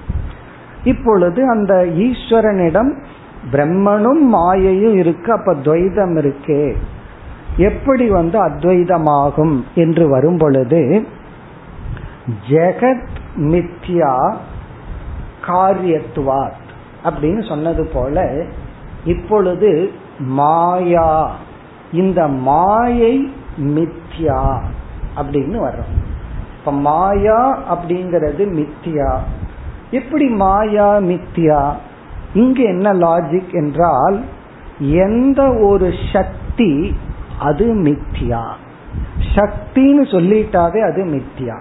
[0.83, 3.03] இப்பொழுது அந்த ஈஸ்வரனிடம்
[3.51, 5.31] பிரம்மனும் மாயையும் இருக்கு.
[5.31, 6.75] அப்ப துவைதம் இருக்கே.
[7.57, 11.05] எப்படி வந்து அத்வைதமாகும் என்று வரும் பொழுது
[12.49, 14.35] ஜெகத் மித்யா
[15.47, 16.65] காரியத்துவாத்
[17.03, 18.45] அப்படின்னு சொன்னது போல
[19.07, 21.35] இப்பொழுது மாயா.
[21.91, 24.59] இந்த மாயை மித்யா
[25.17, 25.95] அப்படின்னு வர்றோம்.
[26.59, 29.17] இப்ப மாயா அப்படிங்கிறது மித்யா.
[29.91, 31.73] எப்படி மாயா மித்யா
[32.33, 34.23] இங்கு என்ன லாஜிக் என்றால்
[34.79, 36.95] எந்த ஒரு சக்தி
[37.39, 38.43] அது மித்யா.
[39.35, 41.57] சக்தின்னு சொல்லிட்டாவே அது மித்யா.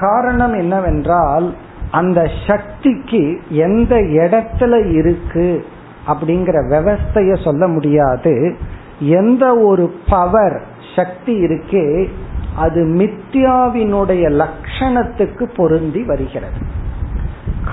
[0.00, 1.54] காரணம் என்னவென்றால்
[1.90, 5.66] அந்த சக்திக்கு எந்த இடத்துல இருக்கு?
[6.06, 8.56] அப்படிங்கிற விவஸ்தைய சொல்ல முடியாது.
[9.00, 10.62] எந்த ஒரு பவர்
[10.96, 12.08] சக்தி இருக்கே
[12.56, 16.82] அது மித்யாவினுடைய லட்சணத்துக்கு பொருந்தி வருகிறது.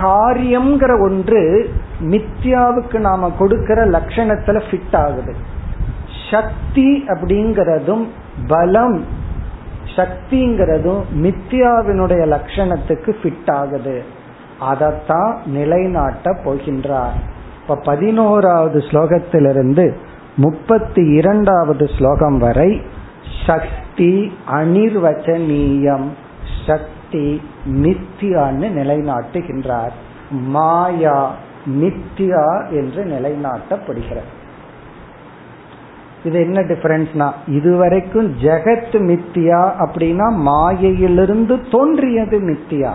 [0.01, 1.69] காரியம்ங்கிற ஒன்று
[2.01, 5.35] மித்யாவுக்கு நாம கொடுக்கிற லட்சணத்துல ஃபிட் ஆகுது.
[6.31, 8.07] சக்தி அப்படிங்கிறதும்
[8.47, 9.05] பலம்
[9.95, 14.03] சக்திங்கிறதும் மித்யாவினுடைய லட்சணத்துக்கு ஃபிட் ஆகுது.
[14.59, 17.19] அதைத்தான் நிலைநாட்ட போகின்றார்.
[17.61, 19.93] இப்ப பதினோராவது ஸ்லோகத்திலிருந்து
[20.35, 22.81] முப்பத்தி இரண்டாவது ஸ்லோகம் வரை
[23.45, 26.07] சக்தி அனிர்வச்சனீயம்
[26.67, 29.95] சக்தி மித்தியான்னு நிலைநாட்டுகின்றார்.
[30.31, 34.29] மாயா மித்தியா என்று நிலைநாட்டப்படுகிறது.
[36.23, 42.91] இது என்ன டிஃபரன்ஸ்னா இதுவரைக்கும் ஜெகத் மித்தியா அப்படின்னா மாயையிலிருந்து தோன்றியது மித்தியா.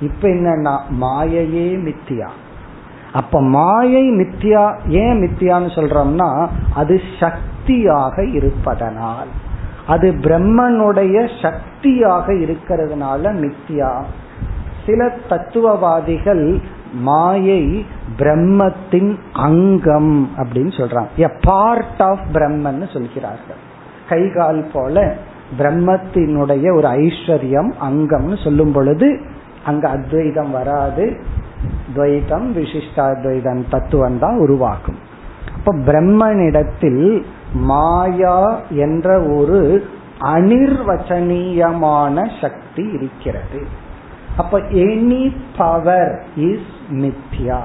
[0.00, 2.28] இப்ப என்னன்னா மாயையே மித்தியா.
[3.16, 4.64] அப்ப மாயை மித்தியா
[5.02, 6.30] ஏன் மித்தியான்னு சொல்றோம்னா
[6.74, 9.30] அது சக்தியாக இருப்பதனால்.
[9.86, 13.90] அது பிரம்மனுடைய சக்தியாக இருக்கிறதுனால மித்தியா
[14.86, 16.60] சில தத்துவவாதிகள்
[17.08, 17.62] மாயை
[18.18, 21.12] பிரம்மத்தின் அங்கம் அப்படின்னு சொல்றாங்க.
[21.16, 23.62] எ பார்ட் ஆஃப் பிரம்மன் சொல்கிறார்கள்.
[24.08, 25.14] கைகால் போல
[25.58, 29.08] பிரம்மத்தினுடைய ஒரு ஐஸ்வர்யம் அங்கம்னு சொல்லும் பொழுது
[29.64, 31.04] அங்க அத்வைதம் வராது.
[31.94, 34.96] துவைதம் விசிஷ்டாத்வைதம் தத்துவம் தான் உருவாக்கும்.
[35.56, 39.88] அப்ப பிரம்மனிடத்தில் மாயா என்ற ஒரு
[40.20, 43.66] அனிர்வச்சனீயமான சக்தி இருக்கிறது.
[44.36, 47.62] அப்ப எனி பவர் இஸ் மித்யா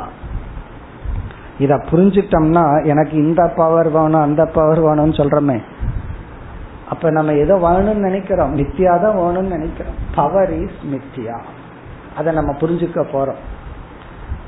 [1.58, 5.62] இத புரிஞ்சிட்டோம்னா எனக்கு இந்த பவர் வேணும் அந்த பவர் வேணும்னு சொல்றோமே.
[6.90, 8.58] அப்ப நம்ம எதோ வேணும்னு நினைக்கிறோம்?
[8.58, 9.96] மித்தியா தான் வேணும்னு நினைக்கிறோம்.
[10.16, 11.40] பவர் இஸ் மித்தியா
[12.18, 13.36] அதை நம்ம புரிஞ்சுக்க போறோம்.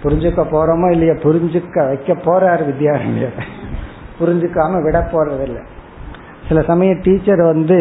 [0.03, 1.13] புரிஞ்சுக்க போறோமோ இல்லையா?
[1.13, 3.41] புரிஞ்சுக்க வைக்க போறாரு வித்யாரண்யர்.
[4.19, 5.63] புரிஞ்சுக்காம விட போறதில்லை.
[6.47, 7.75] சில சமயம் டீச்சர் வந்து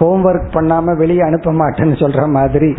[0.00, 2.74] ஹோம்ஒர்க் பண்ணாம வெளியே அனுப்ப மாட்டேன்னு சொல்ற மாதிரி.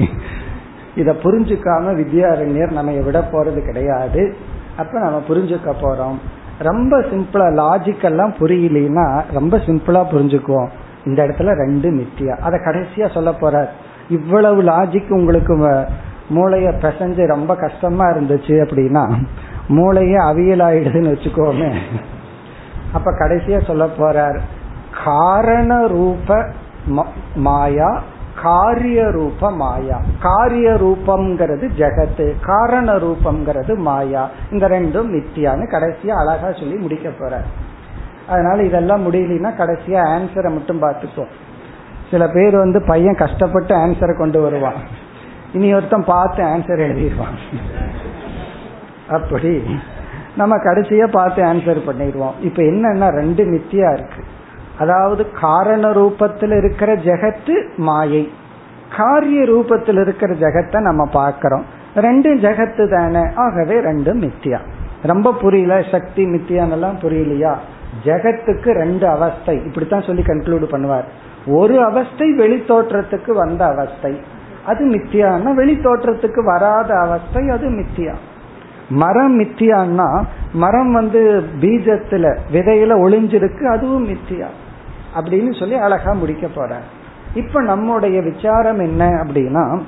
[0.95, 4.35] இத புரிஞ்சுக்காம வித்யாரண்யர் நம்ம விட போறது கிடையாது.
[4.77, 6.17] அப்ப நம்ம புரிஞ்சுக்க போறோம்.
[6.59, 10.67] ரொம்ப சிம்பிளா லாஜிக்கெல்லாம் புரியலன்னா ரொம்ப சிம்பிளா புரிஞ்சுக்குவோம்.
[11.05, 12.37] இந்த இடத்துல ரெண்டு மித்தியா.
[12.37, 13.67] அதை கடைசியா சொல்ல போறார்.
[14.09, 15.85] இவ்வளவு லாஜிக் உங்களுக்கு
[16.29, 19.03] மூளைய பிசைஞ்சு ரொம்ப கஷ்டமா இருந்துச்சு அப்படின்னா
[19.67, 21.71] மூளைய அவியல் ஆயிடுதுன்னு வச்சுக்கோமே.
[22.93, 24.37] அப்ப கடைசியா சொல்ல போறார்
[25.03, 26.45] காரண ரூப
[27.35, 28.01] மாயா
[28.41, 29.97] காரிய ரூப மாயா.
[30.19, 34.29] காரிய ரூபம்ங்கிறது ஜெகத்து காரண ரூபம்ங்கிறது மாயா.
[34.51, 37.41] இந்த ரெண்டும் நித்தியான்னு கடைசியா அழகா சொல்லி முடிக்க போற
[38.29, 41.25] அதனால இதெல்லாம் முடியலன்னா கடைசியா ஆன்சரை மட்டும் பார்த்துக்கோ
[42.11, 44.79] சில பேர் வந்து பையன் கஷ்டப்பட்டு ஆன்சரை கொண்டு வருவான்.
[45.57, 47.37] இனி ஒருத்தன் பார்த்து ஆன்சர் எழுதிடுவான்.
[49.09, 49.63] அப்படி
[50.37, 52.37] நம்ம கடைசியா பார்த்து ஆன்சர் பண்ணிடுவோம்.
[52.41, 54.23] இப்ப என்னன்னா ரெண்டு மித்தியா இருக்கு.
[54.79, 58.31] அதாவது காரண ரூபத்தில் இருக்கிற ஜெகத்து மாயை.
[58.97, 61.65] காரிய ரூபத்தில் இருக்கிற ஜெகத்தை நம்ம பார்க்கிறோம்.
[61.95, 63.23] ரெண்டு ஜெகத்து தானே.
[63.35, 64.59] ஆகவே ரெண்டும் மித்தியா.
[65.03, 65.83] ரொம்ப புரியல?
[65.91, 67.55] சக்தி மித்தியானெல்லாம் புரியலையா?
[68.03, 69.61] ஜெகத்துக்கு ரெண்டு அவஸ்தை.
[69.65, 71.07] இப்படித்தான் சொல்லி கன்க்ளூட் பண்ணுவார்.
[71.47, 74.21] ஒரு அவஸ்தை வெளி தோற்றத்துக்கு வந்த அவஸ்தை.
[74.67, 78.13] அது மித்தியான்னா வெளி தோற்றத்துக்கு வராத அவஸ்தை அது மித்தியா.
[78.89, 84.47] மரம் மித்தியான்னா மரம் வந்து பீஜத்துல விதையில ஒளிஞ்சிருக்கு அதுவும் மித்தியா.
[85.15, 86.77] அப்படின்னு சொல்லி அழகா முடிக்க போற.
[87.33, 89.81] இப்ப நம்முடைய விசாரம் என்ன அப்படின்னா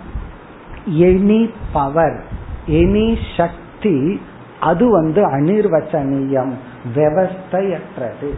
[0.89, 2.23] எனி பவர்
[2.67, 4.21] எனி சக்தி
[4.59, 6.51] அது வந்து அனிர்வச்சனீயம்
[6.95, 8.30] விவஸ்தையற்றது.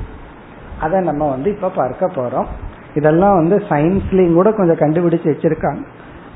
[0.82, 2.46] அதை நம்ம வந்து இப்ப பார்க்க போறோம்.
[2.96, 5.82] இதெல்லாம் வந்து சயின்ஸ்லயும் கூட கொஞ்சம் கண்டுபிடிச்சு வச்சிருக்காங்க.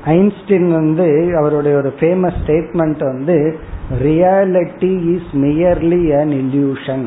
[0.06, 3.58] ஐன்ஸ்டீன் வந்து அவருடைய ஒரு ஃபேமஸ் ஸ்டேட்மெண்ட் வந்து
[4.02, 7.06] reality is merely an illusion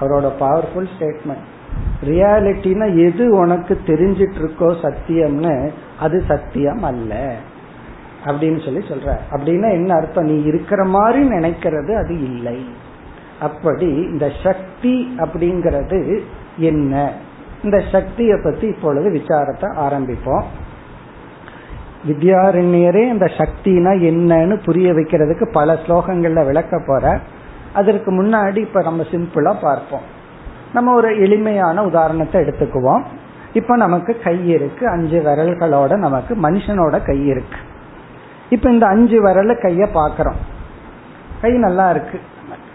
[0.00, 1.46] அவரோட பவர்ஃபுல் ஸ்டேட்மெண்ட்
[2.04, 5.70] ரியாலிட்டினா எது உனக்கு தெரிஞ்சிட்டு இருக்கோ சத்தியம்னு
[6.00, 7.34] அது சத்தியம் அல்ல.
[8.24, 10.24] அப்படின்னு சொல்லி சொல்ற அப்படின்னா என்ன அர்த்தம்?
[10.24, 12.64] நீ இருக்கிற மாதிரி நினைக்கிறது அது இல்லை.
[13.40, 16.20] அப்படி இந்த சக்தி அப்படிங்கிறது
[16.56, 17.12] என்ன?
[17.64, 20.44] இந்த சக்தியை பத்தி இப்பொழுது விசாரத்தை ஆரம்பிப்போம்.
[22.06, 27.18] வித்யாரண்யரே இந்த சக்தினா என்னன்னு புரிய வைக்கிறதுக்கு பல ஸ்லோகங்கள்ல விளக்க போற.
[27.72, 30.00] அதற்கு முன்னாடி இப்ப நம்ம சிம்பிளா பார்ப்போம்.
[30.72, 33.02] நம்ம ஒரு எளிமையான உதாரணத்தை எடுத்துக்குவோம்.
[33.52, 37.56] இப்ப நமக்கு கை இருக்கு அஞ்சு விரல்களோட நமக்கு மனுஷனோட கை இருக்கு.
[38.50, 40.38] இப்ப இந்த அஞ்சு விரல கைய பாக்கிறோம்
[41.40, 42.20] கை நல்லா இருக்கு.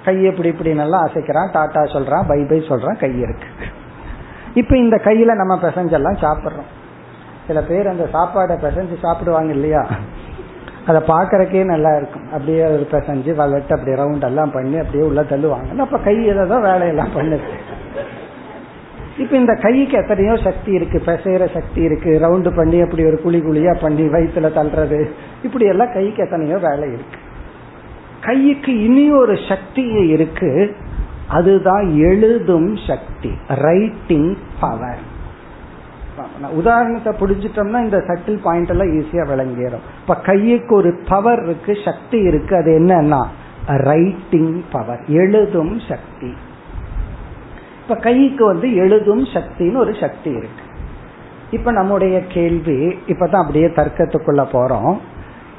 [0.05, 3.47] கை இப்படி இப்படி நல்லா அசைக்கிறான் டாட்டா சொல்றான் பை பை சொல்றான் கை இருக்கு.
[4.53, 6.81] இப்ப இந்த கையில நம்ம பிசைஞ்செல்லாம் சாப்பிடுறோம்.
[7.47, 9.87] சில பேர் அந்த சாப்பாடை பிசைஞ்சு சாப்பிடுவாங்க இல்லையா?
[10.85, 12.25] அதை பார்க்கறக்கே நல்லா இருக்கும்.
[12.25, 15.77] அப்படியே ஒரு பிசைஞ்சு வளட்டு அப்படி ரவுண்ட் எல்லாம் பண்ணி அப்படியே உள்ள தள்ளுவாங்க.
[15.77, 17.49] அப்ப கையில தான் வேலையெல்லாம் பண்ணுது.
[19.17, 21.01] இப்ப இந்த கைக்கு எத்தனையோ சக்தி இருக்கு.
[21.05, 22.19] பிசைற சக்தி இருக்கு.
[22.23, 25.09] ரவுண்டு பண்ணி அப்படி ஒரு குழி குழியா பண்ணி வயிற்றுல தள்ளுறது.
[25.43, 27.19] இப்படி எல்லாம் கைக்கு எத்தனையோ வேலை இருக்கு.
[28.21, 30.75] கைக்கு இனி ஒரு சக்தி இருக்கு.
[31.27, 33.31] அதுதான் எழுதும் சக்தி.
[33.47, 35.11] ரைட்டிங் பவர்
[36.51, 42.55] உதாரணத்தை புடிச்சிட்டோம்னா இந்த சட்டில் பாயிண்ட் எல்லாம் ஈஸியா விளங்கிடும் இப்ப கைக்கு ஒரு பவர் இருக்கு சக்தி இருக்கு
[42.55, 43.25] அது என்னன்னா
[43.67, 46.33] ரைட்டிங் பவர் எழுதும் சக்தி.
[47.81, 50.63] இப்ப கைக்கு வந்து எழுதும் சக்தின்னு ஒரு சக்தி இருக்கு.
[51.51, 54.97] இப்ப நம்முடைய கேள்வி இப்பதான் அப்படியே தர்க்கத்துக்குள்ள போறோம்.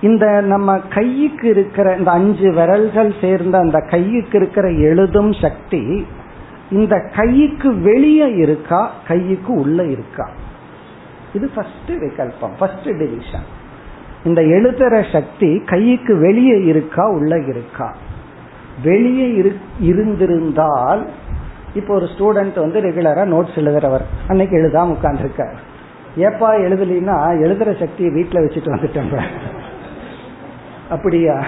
[0.00, 6.06] இந்த நம்ம கைக்கு இருக்கிற இந்த அஞ்சு விரல்கள் சேர்ந்த அந்த கைக்கு இருக்கிற எழுதும் சக்தி
[6.70, 10.30] இந்த கைக்கு வெளியே இருக்கா கைக்கு உள்ள இருக்கா?
[11.34, 13.62] இது ஃபர்ஸ்ட் விகல்பம் ஃபர்ஸ்ட் டிவிஷன்
[14.24, 17.96] இந்த எழுதுற சக்தி கைக்கு வெளியே இருக்கா உள்ள இருக்கா?
[18.82, 21.08] வெளியே இருந்திருந்தால்
[21.74, 24.04] இப்போ ஒரு ஸ்டூடெண்ட் வந்து ரெகுலரா நோட்ஸ் எழுதுறவர்.
[24.28, 25.54] அன்னைக்கு எழுதாம உட்கார்ந்துருக்கார்.
[26.16, 29.22] ஏப்பா எழுதலின்னா எழுதுற சக்தியை வீட்டில் வச்சுட்டு வந்துட்டேன்
[30.90, 31.44] அப்படியா?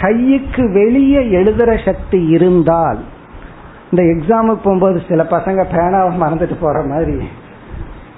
[0.00, 2.98] கைக்கு வெளியே எழுதுற சக்தி இருந்தால்
[3.90, 7.28] இந்த எக்ஸாமுக்கு போகும்போது சில பசங்க பேனாவை மறந்துட்டு போற மாதிரி.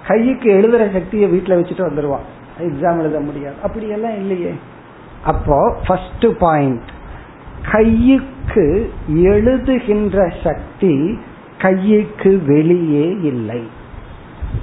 [0.09, 2.26] கைக்கு எழுதுற சக்தியை வீட்டுல வச்சுட்டு வந்துருவான்.
[2.66, 3.56] எக்ஸாம் எழுத முடியாது.
[3.62, 4.52] அப்படியெல்லாம் இல்லையே.
[5.32, 6.88] அப்போ ஃபர்ஸ்ட் பாயிண்ட்
[7.72, 8.66] கையுக்கு
[9.30, 10.94] எழுதுகின்ற சக்தி
[11.64, 13.62] கையுக்கு வெளியே இல்லை.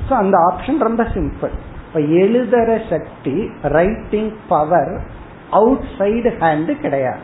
[0.08, 1.56] ஸோ அந்த ஆப்ஷன் ரொம்ப சிம்பிள்
[1.88, 3.36] இப்ப எழுதுற சக்தி
[3.78, 4.94] writing power
[5.50, 7.24] outside hand கிடையாது.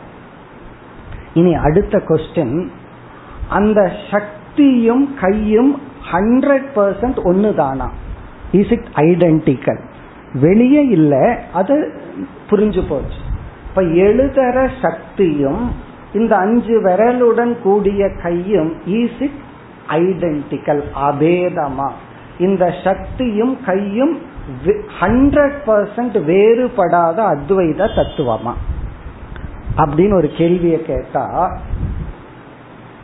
[1.40, 2.56] இனி அடுத்த கொஸ்டின்
[3.58, 5.72] அந்த சக்தியும் கையும்
[6.12, 7.88] ஹண்ட்ரட் பர்சன்ட் ஒன்னு தானா
[8.52, 9.80] இஸ் இட் ஐடென்டிக்கல்
[10.40, 11.74] வெளியே இல்லை அது
[12.50, 13.20] புரிஞ்சு போச்சு.
[13.68, 15.62] இப்ப எழுதற சக்தியும்
[16.14, 19.38] இந்த அஞ்சு விரலுடன் கூடிய கையும் இஸ் இட்
[19.88, 21.88] ஐடென்டிக்கல் அபேதமா?
[22.38, 24.14] இந்த சக்தியும் கையும்
[25.00, 28.54] ஹண்ட்ரட் பர்சன்ட் வேறுபடாத அத்வைத தத்துவமா?
[29.76, 31.24] அப்படின்னு ஒரு கேள்வியை கேட்டா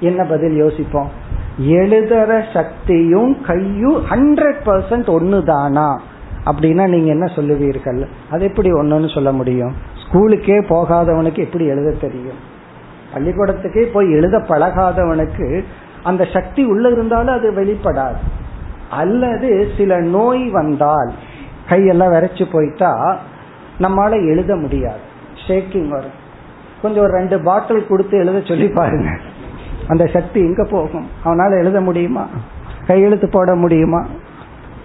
[0.00, 1.10] என்ன பதில் யோசிப்போம்?
[1.60, 6.00] எழுதுற சக்தியும் கையும் ஹண்ட்ரட் பர்சன்ட் ஒன்னு தானா
[6.44, 8.06] அப்படின்னா நீங்க என்ன சொல்லுவீர்கள்?
[8.30, 9.72] அது எப்படி ஒண்ணுன்னு சொல்ல முடியும்?
[10.02, 12.56] ஸ்கூலுக்கே போகாதவனுக்கு எப்படி எழுத தெரியும்?
[13.14, 15.64] பள்ளிக்கூடத்துக்கே போய் எழுத பழகாதவனுக்கு
[16.02, 18.16] அந்த சக்தி உள்ள இருந்தாலும் அது வெளிப்படாது.
[18.90, 21.12] அல்லது சில நோய் வந்தால்
[21.68, 23.18] கையெல்லாம் வரைச்சு போயிட்டா
[23.78, 25.00] நம்மால எழுத முடியாது.
[25.46, 26.16] ஷேக்கிங் வரும்.
[26.82, 29.18] கொஞ்சம் ஒரு ரெண்டு பாட்டில் கொடுத்து எழுத சொல்லி பாருங்க.
[29.88, 31.06] அந்த சக்தி எங்க போகும்?
[31.24, 32.26] அவனால எழுத முடியுமா?
[32.86, 34.06] கையெழுத்து போட முடியுமா?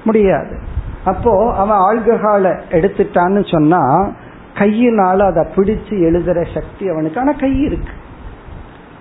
[0.04, 0.60] முடியாது.
[1.06, 4.12] அப்போ அவன் ஆல்கஹால எடுத்துட்டான்னு சொன்னா
[4.54, 7.20] கையினால அதை பிடிச்சு எழுதுற சக்தி அவனுக்கு.
[7.20, 7.92] ஆனா கை இருக்கு.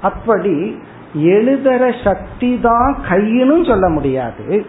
[0.03, 0.79] அப்படி
[1.17, 4.67] எழுதுற சக்தி தான் கையினும் சொல்ல முடியாது.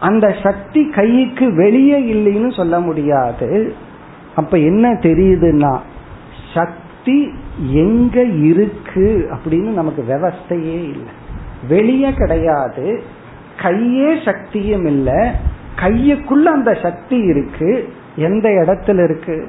[0.00, 3.74] அந்த சக்தி கைக்கு வெளியே இல்லைன்னு சொல்ல முடியாது.
[4.36, 5.78] அப்ப என்ன தெரியுதுன்னா
[6.54, 7.34] சக்தி சக்தி
[7.70, 11.12] எங்க இருக்கு அப்படின்னு நமக்கு விவஸ்தையே இல்லை.
[11.68, 13.02] வெளியே கிடையாது.
[13.62, 15.30] கையே சக்தியும் இல்லை.
[15.76, 17.92] கையுக்குள்ள அந்த சக்தி இருக்கு.
[18.16, 19.48] எந்த இடத்துல இருக்கு?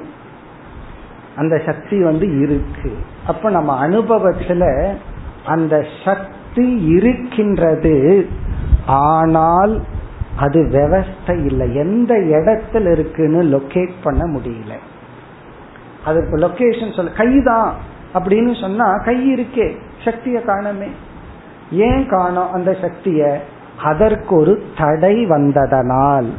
[1.36, 2.92] அந்த சக்தி வந்து இருக்கு.
[3.26, 4.94] அப்ப நம்ம அனுபவத்துல
[5.46, 8.28] அந்த சக்தி இருக்கின்றது.
[8.86, 9.82] ஆனால்
[10.36, 11.74] அது விவஸ்தை இல்லை.
[11.74, 14.72] எந்த இடத்துல இருக்குன்னு லொக்கேட் பண்ண முடியல.
[16.06, 17.10] அதுக்கு லொகேஷன் சொல்ல.
[17.10, 17.74] கைதான்
[18.14, 20.86] அப்படின்னு சொன்னா கை இருக்கே சக்திய காணமே.
[21.70, 23.36] ஏன் காணும் அந்த சக்திய?
[23.82, 26.30] அதற்கு ஒரு தடை வந்ததனால்.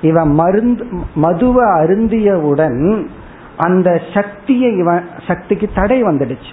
[0.00, 3.06] இவன் மருந்து மதுவை அருந்தியவுடன்
[3.56, 6.52] அந்த சக்தியை இவன் சக்திக்கு தடை வந்துடுச்சு.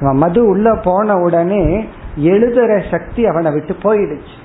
[0.00, 1.88] இவன் மது உள்ள போன உடனே
[2.18, 4.36] எழுதுற சக்தி அவனை விட்டு போயிடுச்சு.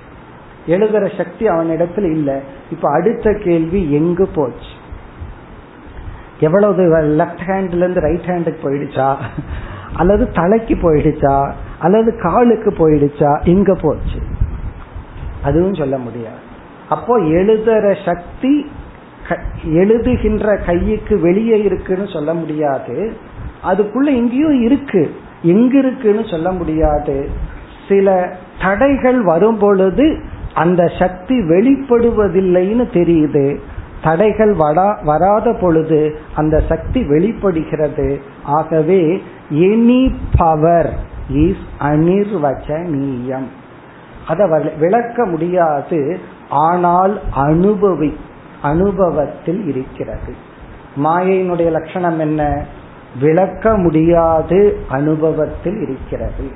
[0.68, 2.40] எழுதுற சக்தி அவனிடத்துல இல்ல.
[2.72, 4.82] இப்ப அடுத்த கேள்வி எங்கு போச்சு?
[6.40, 9.16] எவ்வளவு லெப்ட் ஹேண்ட்ல இருந்து ரைட் ஹேண்டுக்கு போயிடுச்சா?
[9.94, 11.52] அல்லது தலைக்கு போயிடுச்சா?
[11.80, 13.44] அல்லது காலுக்கு போயிடுச்சா?
[13.44, 14.20] எங்க போச்சு.
[15.44, 16.52] அதுவும் சொல்ல முடியாது.
[16.90, 18.72] அப்போ எழுதுற சக்தி
[19.66, 23.14] எழுதுகின்ற கையுக்கு வெளியே இருக்குன்னு சொல்ல முடியாது.
[23.64, 25.16] அதுக்குள்ள எங்கேயும் இருக்கு.
[25.42, 27.30] எங்க இருக்குன்னு சொல்ல முடியாது.
[27.88, 30.20] சில தடைகள் வரும் பொழுது
[30.54, 33.60] அந்த சக்தி வெளிப்படுவதில்லைன்னு தெரியுது.
[34.04, 38.22] தடைகள் வரா வராத பொழுது அந்த சக்தி வெளிப்படுகிறது.
[38.44, 40.94] ஆகவே எனி பவர்
[41.30, 43.48] இஸ் அனிர்வச்சனீயம்.
[44.28, 44.50] அதை
[44.80, 46.20] விளக்க முடியாது.
[46.50, 48.14] ஆனால் அனுபவி
[48.62, 50.34] அனுபவத்தில் இருக்கிறது.
[51.04, 52.66] மாயையினுடைய லட்சணம் என்ன?
[53.22, 56.52] விளக்க முடியாது அனுபவத்தில் இருக்கிறது.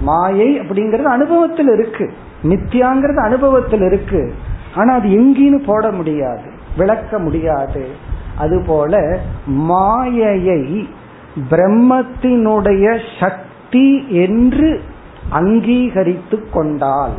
[0.00, 2.12] மாயை அப்படிங்கிறது அனுபவத்தில் இருக்கு.
[2.42, 4.34] மித்தியாங்கிறது அனுபவத்தில் இருக்கு.
[4.74, 6.51] ஆனா அது எங்கின்னு போட முடியாது.
[6.76, 7.88] விளக்க முடியாது.
[8.38, 10.88] அதுபோல மாயையை
[11.50, 14.82] பிரம்மத்தினுடைய சக்தி என்று
[15.30, 17.14] அங்கீகரித்து கொண்டால்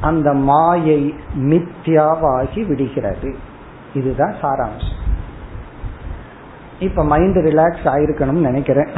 [0.00, 3.34] அந்த மாயை மித்யாவாகி விடுகிறது.
[3.94, 5.00] இதுதான் சாராம்சம்.
[6.80, 8.88] இப்ப மைண்ட் ரிலாக்ஸ் ஆயிருக்கணும்னு நினைக்கிறேன்.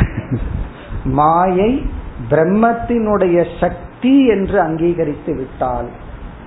[1.04, 1.86] மாயை
[2.30, 5.88] பிரம்மத்தினுடைய சக்தி என்று அங்கீகரித்து விட்டால்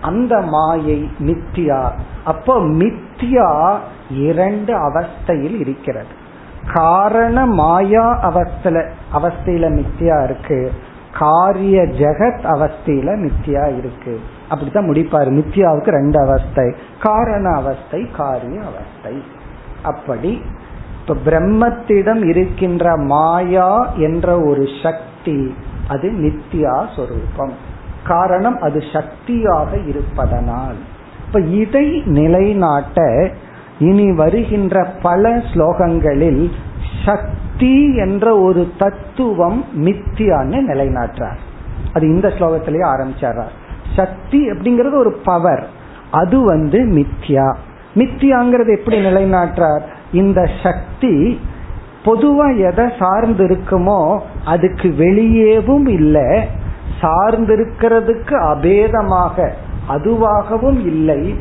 [0.08, 1.92] அந்த மாயை மித்தியா.
[2.26, 3.78] அப்போ மித்தியா
[4.10, 6.26] இரண்டு அவஸ்தையில் இருக்கிறது.
[6.74, 10.72] காரண மாயா அவஸ்தில அவஸ்தையில மித்தியா இருக்கு.
[11.20, 14.20] காரிய ஜெகத் அவஸ்தையில மித்தியா இருக்கு.
[14.50, 15.30] அப்படித்தான் முடிப்பாரு.
[15.40, 16.76] மித்தியாவுக்கு ரெண்டு அவஸ்தை.
[17.02, 19.24] காரண அவஸ்தை காரிய அவஸ்தை.
[19.84, 20.42] அப்படி
[21.02, 25.56] இப்ப பிரம்மத்திடம் இருக்கின்ற மாயா என்ற ஒரு சக்தி
[25.88, 27.67] அது நித்யா சொரூபம்.
[28.08, 30.78] காரணம் அது சக்தியாக இருப்பதனால்.
[31.28, 33.02] இப்ப இதை நிலைநாட்ட
[33.80, 36.52] இனி வருகின்ற பல ஸ்லோகங்களில்
[37.06, 41.42] சக்தி என்ற ஒரு தத்துவம் மித்தியான்னு நிலைநாட்டுறார்.
[41.94, 43.44] அது இந்த ஸ்லோகத்திலேயே ஆரம்பிச்சார்
[43.96, 45.68] சக்தி அப்படிங்கறது ஒரு பவர்
[46.12, 47.48] அது வந்து மித்யா.
[47.96, 49.84] மித்தியாங்கிறது எப்படி நிலைநாட்டுறார்?
[50.12, 51.40] இந்த சக்தி
[52.06, 56.30] பொதுவா எதை சார்ந்து இருக்குமோ அதுக்கு வெளியேவும் இல்லை
[57.02, 59.52] சார்ந்திருக்கிறதுக்கு அபேதமாக
[59.90, 61.38] அதுவாகவும் இல்லை.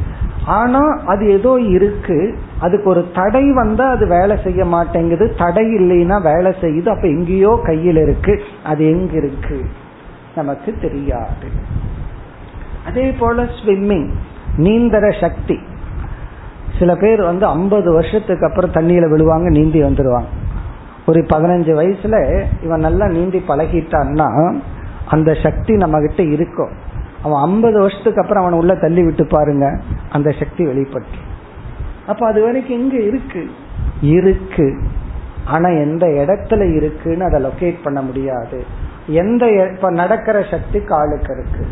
[0.46, 2.38] ஆனா அது ஏதோ இருக்கு.
[2.60, 5.34] அதுக்கு ஒரு தடை வந்தா அது வேலை செய்ய மாட்டேங்குது.
[5.38, 6.88] தடை இல்லைன்னா வேலை செய்யுது.
[6.88, 8.42] அப்ப எங்கேயோ கையில் இருக்கு.
[8.64, 9.64] அது எங்க இருக்கு
[10.36, 11.48] நமக்கு தெரியாது.
[12.86, 14.08] அதே போல ஸ்விம்மிங்
[14.56, 15.58] நீந்தர சக்தி.
[16.78, 20.32] சில பேர் வந்து ஐம்பது வருஷத்துக்கு அப்புறம் தண்ணியில விழுவாங்க நீந்தி வந்துருவாங்க.
[21.06, 24.54] ஒரு பதினஞ்சு வயசுல இவன் நல்லா நீந்தி பழகிட்டான்னா
[25.06, 26.70] அந்த சக்தி நம்ம கிட்ட இருக்கும்
[27.22, 29.80] அவன் ஐம்பது வருஷத்துக்கு அப்புறம் அவனை உள்ள தள்ளி விட்டு பாருங்க.
[30.10, 31.16] அந்த சக்தி வெளிப்பட்டு.
[32.06, 33.50] அப்ப அது வரைக்கும் எங்க இருக்கு.
[34.00, 34.82] இருக்கு.
[35.44, 38.64] ஆனா எந்த இடத்துல இருக்குன்னு அதை லொக்கேட் பண்ண முடியாது.
[39.06, 41.66] எந்த இப்ப நடக்கிற சக்தி காலுக்கு இருக்கு.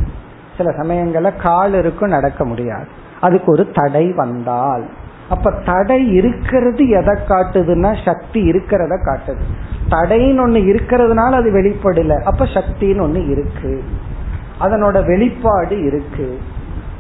[0.57, 2.87] சில சமயங்கள்ல கால் இருக்கும் நடக்க முடியாது.
[3.21, 4.87] அதுக்கு ஒரு தடை வந்தால்.
[5.29, 9.41] அப்ப தடை இருக்கிறது எதை காட்டுதுன்னா சக்தி இருக்கிறத காட்டுது.
[9.91, 12.23] தடைன்னு ஒண்ணு இருக்கிறதுனால அது வெளிப்படல.
[12.23, 13.83] அப்ப சக்தின்னு ஒண்ணு இருக்கு.
[14.61, 16.39] அதனோட வெளிப்பாடு இருக்கு.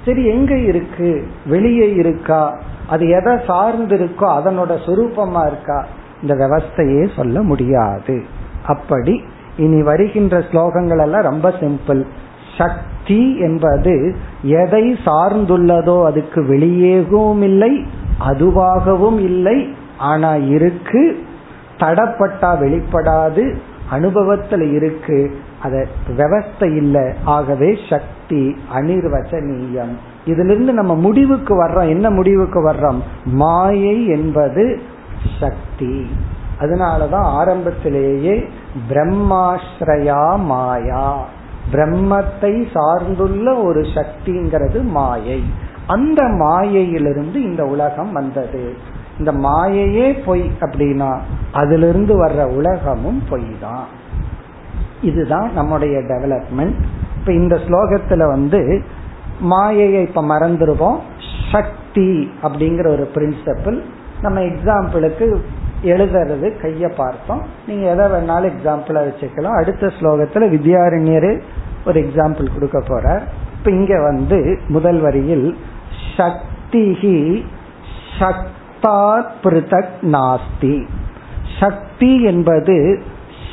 [0.04, 1.26] சரி எங்க இருக்கு?
[1.46, 2.58] வெளியே இருக்கா?
[2.88, 5.86] அது எதை சார்ந்து இருக்கோ அதனோட சுரூபமா இருக்கா?
[6.22, 8.22] இந்த விவஸ்தையே சொல்ல முடியாது.
[8.66, 9.24] அப்படி
[9.56, 12.04] இனி வருகின்ற ஸ்லோகங்கள் எல்லாம் ரொம்ப சிம்பிள்.
[12.58, 17.84] சக்தி என்பது எதை சார்ந்துள்ளதோ அதுக்கு வெளியேகவும் இல்லை
[18.30, 21.18] அதுவாகவும் இல்லை ஆனா இருக்கு
[21.78, 23.56] தடப்பட்டா வெளிப்படாது
[23.92, 25.36] அனுபவத்துல இருக்கு.
[25.62, 27.12] அத விவஸ்தை இல்லை.
[27.24, 29.96] ஆகவே சக்தி அனிர்வச்சனீயம்.
[30.24, 31.88] இதுல இருந்து நம்ம முடிவுக்கு வர்றோம்.
[31.88, 32.98] என்ன முடிவுக்கு வர்றோம்?
[33.24, 34.80] மாயை என்பது
[35.40, 36.06] சக்தி.
[36.58, 38.48] அதனாலதான் ஆரம்பத்திலேயே
[38.88, 41.26] பிரம்மாஸ்ரயா மாயா.
[41.72, 45.42] பிரம்மத்தை சார்ந்துள்ள ஒரு சக்திங்கிறது மாயை.
[45.86, 48.74] அந்த மாயையிலிருந்து இந்த உலகம் வந்தது.
[49.18, 51.18] இந்த மாயையே பொய் அப்படின்னா
[51.52, 53.84] அதிலிருந்து வர்ற உலகமும் பொய் தான்
[55.02, 56.74] இதுதான் நம்முடைய டெவலப்மெண்ட்
[57.18, 58.82] இப்ப இந்த ஸ்லோகத்துல வந்து
[59.40, 60.98] மாயையை இப்ப மறந்துடுவோம்
[61.52, 63.82] சக்தி அப்படிங்கிற ஒரு பிரின்சிபிள்
[64.22, 65.36] நம்ம எக்ஸாம்பிளுக்கு
[65.82, 67.42] எழுதுறது கைய பார்த்தோம்.
[67.66, 69.56] நீங்க எதை வேணாலும் எக்ஸாம்பிளா வச்சுக்கலாம்.
[69.56, 71.40] அடுத்த ஸ்லோகத்துல வித்யாரண்யரு
[71.86, 73.22] ஒரு எக்ஸாம்பிள் கொடுக்க போற
[73.58, 75.56] இப்ப இங்க வந்து முதல் வரியில்
[76.16, 77.44] சக்திஹி
[78.84, 80.86] சக்தாத் பிருதக் நாஸ்தி.
[81.60, 83.02] சக்தி என்பது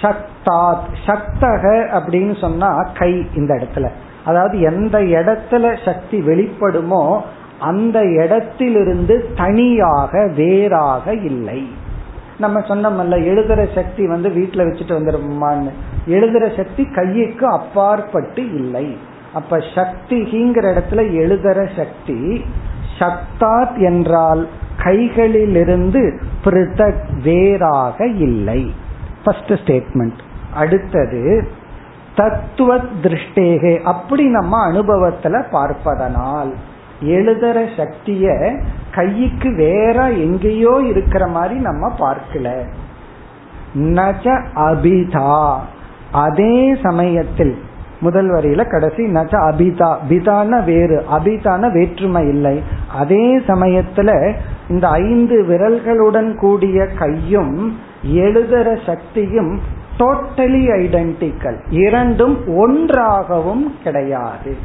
[0.02, 3.90] சக்தாத் சக்தக அப்படின்னு சொன்னா கை இந்த இடத்துல.
[4.26, 7.22] அதாவது எந்த இடத்துல சக்தி வெளிப்படுமோ
[7.60, 11.68] அந்த இடத்திலிருந்து தனியாக வேறாக இல்லை.
[12.40, 15.70] நம்ம சொன்னோம்ல எழுதுற சக்தி வந்து வீட்டுல வச்சுட்டு வந்துருமான்னு.
[16.08, 18.98] எழுதுற சக்தி கையுக்கு அப்பாற்பட்டு இல்லை.
[19.34, 22.46] அப்ப சக்திங்கிற இடத்துல எழுதுற சக்தி
[23.02, 24.48] சக்தாத் என்றால்
[24.78, 28.74] கைகளிலிருந்து பிருத்தக் வேறாக இல்லை.
[29.24, 30.20] ஃபர்ஸ்ட் ஸ்டேட்மெண்ட்
[30.54, 31.48] அடுத்தது
[32.16, 33.82] தத்துவ திருஷ்டேகே.
[33.82, 36.54] அப்படி நம்ம அனுபவத்துல பார்ப்பதனால்
[37.04, 38.26] எழுதுற சக்திய
[38.92, 42.66] கைக்கு வேற எங்கேயோ இருக்கிற மாதிரி நம்ம பார்க்கல.
[43.76, 45.58] நஜ அபிதா.
[46.12, 47.62] அதே சமயத்தில்
[48.02, 49.90] முதல் வரியில கடைசி நச்ச அபிதா.
[50.10, 52.62] பிதான வேறு அபிதான வேற்றுமை இல்லை.
[52.94, 54.34] அதே சமயத்துல
[54.70, 59.60] இந்த ஐந்து விரல்களுடன் கூடிய கையும் எழுதுற சக்தியும்
[59.98, 64.56] டோட்டலி ஐடென்டிக்கல் இரண்டும் ஒன்றாகவும் கிடையாது.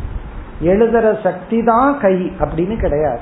[0.65, 3.21] எழுதுற சக்தி தான் கை அப்படின்னு கிடையாது.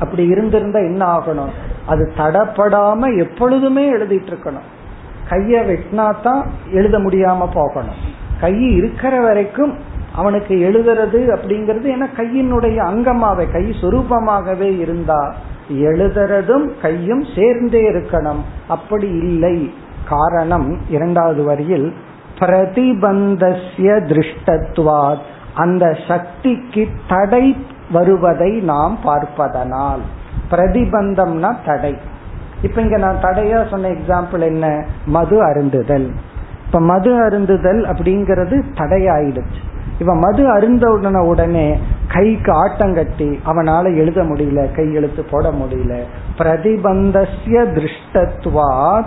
[0.00, 1.52] அப்படி இருந்திருந்தா என்ன ஆகணும்?
[1.86, 4.68] அது தடப்படாம எப்பொழுதுமே எழுதிட்டு இருக்கணும்.
[5.30, 8.20] கைய வெட்டினா தான் எழுத முடியாம போகணும்.
[8.42, 9.74] கை இருக்கிற வரைக்கும்
[10.14, 15.34] அவனுக்கு எழுதுறது அப்படிங்கிறது ஏன்னா கையினுடைய அங்கமாவே கை சுரூபமாகவே இருந்தா
[15.72, 18.42] எழுதுறதும் கையும் சேர்ந்தே இருக்கணும்.
[18.68, 19.72] அப்படி இல்லை.
[20.08, 21.94] காரணம் இரண்டாவது வரியில்
[22.38, 25.22] பிரதிபந்தசிய திருஷ்டத்வாத்
[25.54, 27.56] அந்த சக்திக்கு தடை
[27.90, 30.00] வருவதை நாம் பார்ப்பதனால்.
[30.50, 31.96] பிரதிபந்தம்னா தடை.
[32.62, 34.84] இப்ப இங்க நான் தடையா சொன்ன எக்ஸாம்பிள் என்ன?
[35.06, 36.12] மது அருந்துதல்.
[36.72, 39.58] இப்ப மது அருந்துதல் அப்படிங்கிறது தடையாயிடுச்சு.
[39.98, 45.96] இவன் மது அருந்த உடனே உடனே கைக்கு ஆட்டம் கட்டி அவனால எழுத முடியல கையெழுத்து போட முடியல.
[46.38, 49.02] பிரதிபந்தசிய திருஷ்டத்வா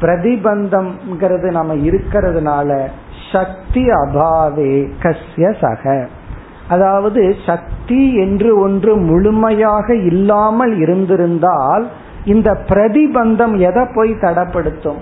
[0.00, 2.78] பிரதிபந்தம்ங்கிறது நம்ம இருக்கிறதுனால
[3.32, 6.08] சக்தி அபாவே கசிய சக.
[6.68, 11.86] அதாவது சக்தி என்று ஒன்று முழுமையாக இல்லாமல் இருந்திருந்தால்
[12.24, 15.00] இந்த பிரதிபந்தம் எதை போய் தடப்படுத்தும்?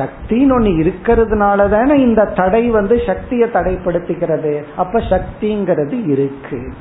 [0.00, 6.72] சக்தின்னு ஒண்ணு இருக்கிறதுனால தானே இந்த தடை வந்து சக்தியை தடைப்படுத்துகிறது அப்ப சக்திங்கிறது இருக்கு.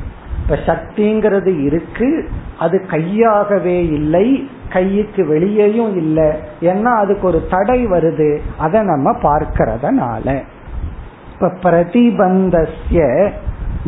[0.43, 6.29] இப்ப சக்திங்கிறது இருக்கு அது கையாகவே இல்லை கைக்கு வெளியேயும் இல்லை.
[6.61, 8.39] ஏன்னா அதுக்கு ஒரு தடை வருது.
[8.57, 10.43] அதை நம்ம பார்க்கறதுனால.
[11.33, 13.31] இப்ப பிரதிபந்தசிய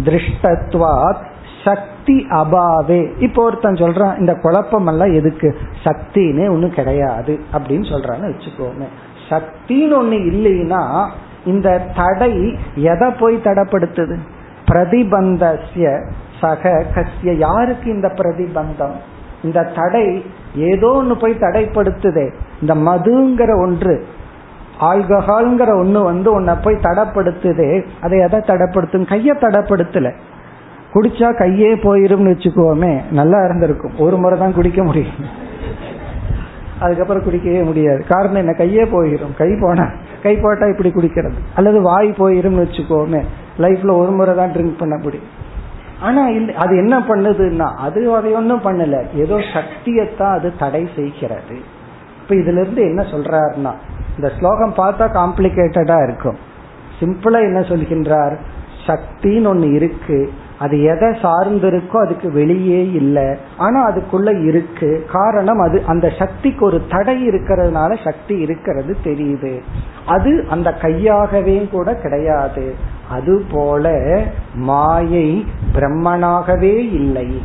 [0.04, 1.30] திருஷ்டத்வாத்
[1.64, 3.20] சக்தி அபாவே.
[3.20, 5.58] இப்போ ஒருத்தன் சொல்றான் இந்த குழப்பம் எல்லாம் எதுக்கு?
[5.84, 8.86] சக்தின்னு ஒன்னும் கிடையாது அப்படின்னு சொல்றான்னு வச்சுக்கோமே.
[9.32, 11.10] சக்தின்னு ஒண்ணு இல்லைன்னா
[11.46, 14.16] இந்த தடை எதை போய் தடைப்படுத்துது?
[14.68, 16.12] பிரதிபந்தசிய
[16.42, 18.96] சக கசிய யாருக்கு இந்த பிரதிபந்தம்?
[19.44, 20.26] இந்த தடை
[20.56, 22.34] ஏதோ ஒன்று போய் தடைப்படுத்துதே.
[22.62, 24.06] இந்த மதுங்கிற ஒன்று
[24.82, 27.86] ஆல்கஹால்ங்கிற ஒன்று வந்து உன்னை போய் தடைப்படுத்துதே.
[28.02, 29.08] அதை எதை தடைப்படுத்தும்?
[29.08, 30.12] கையை தடைப்படுத்தல.
[30.94, 33.98] குடிச்சா கையே போயிரும்னு வச்சுக்கோமே நல்லா இருந்திருக்கும்.
[33.98, 35.40] ஒரு முறை தான் குடிக்க முடியும்.
[36.82, 38.06] அதுக்கப்புறம் குடிக்கவே முடியாது.
[38.10, 38.52] காரணம் என்ன?
[38.52, 39.86] கையே போயிடும் கை போனா
[40.24, 41.40] கை போட்டா இப்படி குடிக்கிறது.
[41.56, 43.22] அல்லது வாய் போயிரும்னு வச்சுக்கோமே.
[43.58, 45.40] லைஃப்ல ஒரு முறை தான் ட்ரிங்க் பண்ண முடியும்.
[46.02, 46.22] ஆனா
[46.56, 48.96] அது என்ன பண்ணுதுன்னா அது அதை ஒன்றும் பண்ணல.
[49.16, 51.58] ஏதோ சக்தியத்தான் அது தடை செய்கிறது.
[52.22, 53.74] இப்ப இதுல இருந்து என்ன சொல்றாருன்னா
[54.16, 56.38] இந்த ஸ்லோகம் பார்த்தா காம்ப்ளிகேட்டடா இருக்கும்.
[57.00, 58.36] சிம்பிளா என்ன சொல்கின்றார்?
[58.88, 60.32] சக்தின்னு ஒன்னு இருக்கு.
[60.62, 63.36] அது எதை சார்ந்து இருக்கோ அதுக்கு வெளியே இல்லை.
[63.58, 65.06] ஆனா அதுக்குள்ள இருக்கு.
[65.12, 69.60] காரணம் அது அந்த சக்திக்கு ஒரு தடை இருக்கிறதுனால சக்தி இருக்கிறது தெரியுது.
[70.06, 72.76] அது அந்த கையாகவே கூட கிடையாது.
[73.10, 74.18] அதுபோல
[74.56, 75.46] மாயை
[75.76, 77.42] பிரம்மனாகவே இல்லை.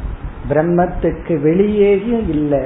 [0.49, 2.65] பிரம்மத்துக்கு வெளியேயும் இல்லை.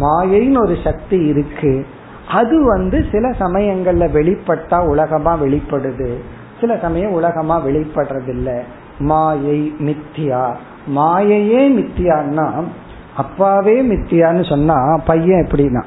[0.00, 1.86] மாயைன்னு ஒரு சக்தி இருக்கு.
[2.28, 6.14] அது வந்து சில சமயங்கள்ல வெளிப்பட்டா உலகமா வெளிப்படுது.
[6.60, 8.58] சில சமயம் உலகமா வெளிப்படுறதில்லை.
[8.98, 10.54] மாயை மித்தியா.
[10.96, 12.64] மாயையே மித்தியான்னா
[13.16, 15.82] அப்பாவே மித்தியான்னு சொன்னா பையன் எப்படின்னா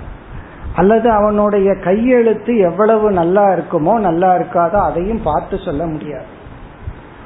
[0.75, 6.29] அல்லது அவனுடைய கையெழுத்து எவ்வளவு நல்லா இருக்குமோ நல்லா இருக்காதோ அதையும் பார்த்து சொல்ல முடியாது.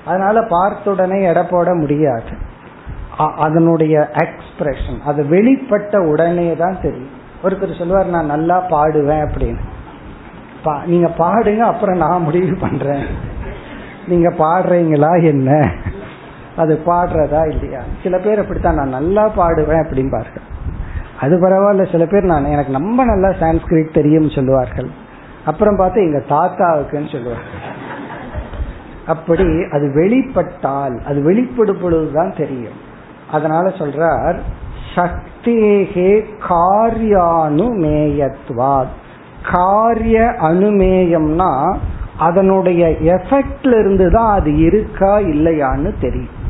[0.06, 2.34] அதனால பார்த்துடனே எடை போட முடியாது.
[3.18, 7.14] அதனுடைய எக்ஸ்பிரஷன் அது வெளிப்பட்ட உடனே தான் தெரியும்.
[7.44, 9.64] ஒருத்தர் சொல்லுவார் நான் நல்லா பாடுவேன் அப்படின்னு.
[10.86, 13.06] நீங்க பாடுங்க அப்புறம் நான் முடிவு பண்றேன்.
[14.08, 15.52] நீங்க பாடுறீங்களா என்ன?
[16.58, 17.82] அது பாடுறதா இல்லையா?
[18.04, 20.24] சில பேர் அப்படித்தான் நான் நல்லா பாடுவேன் அப்படின்னு
[21.22, 24.90] அது பரவாயில்ல சில பேர் நான் எனக்கு ரொம்ப நல்லா சான்ஸ்கிரிட் தெரியும் சொல்லுவார்கள்.
[25.46, 27.62] அப்புறம் பார்த்து எங்க தாத்தாவுக்குன்னு சொல்லுவார்கள்.
[29.06, 32.74] அப்படி அது வெளிப்பட்டால் அது வெளிப்படும் பொழுதுதான் தெரியும்.
[33.32, 34.40] அதனால சொல்றார்
[34.96, 38.86] சக்தியே காரியானுமேயத்வா
[39.52, 41.78] காரிய அனுமேயம்னா
[42.18, 46.45] அதனுடைய எஃபெக்ட்ல இருந்து தான் அது இருக்கா இல்லையான்னு தெரியும்.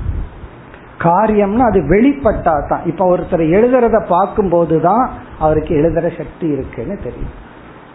[1.00, 7.44] காரியம்னா அது வெளிப்பட்டா தான் இப்ப ஒருத்தர் எழுதுறத பார்க்கும் போதுதான் அவருக்கு எழுதுற சக்தி இருக்குன்னு தெரியும்.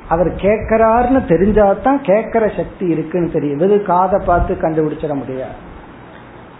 [0.08, 3.60] அவர் கேட்கிறாருன்னு தெரிஞ்சாதான் கேட்கிற சக்தி இருக்குன்னு தெரியும்.
[3.60, 5.68] இது காதை பார்த்து கண்டுபிடிச்சிட முடியாது.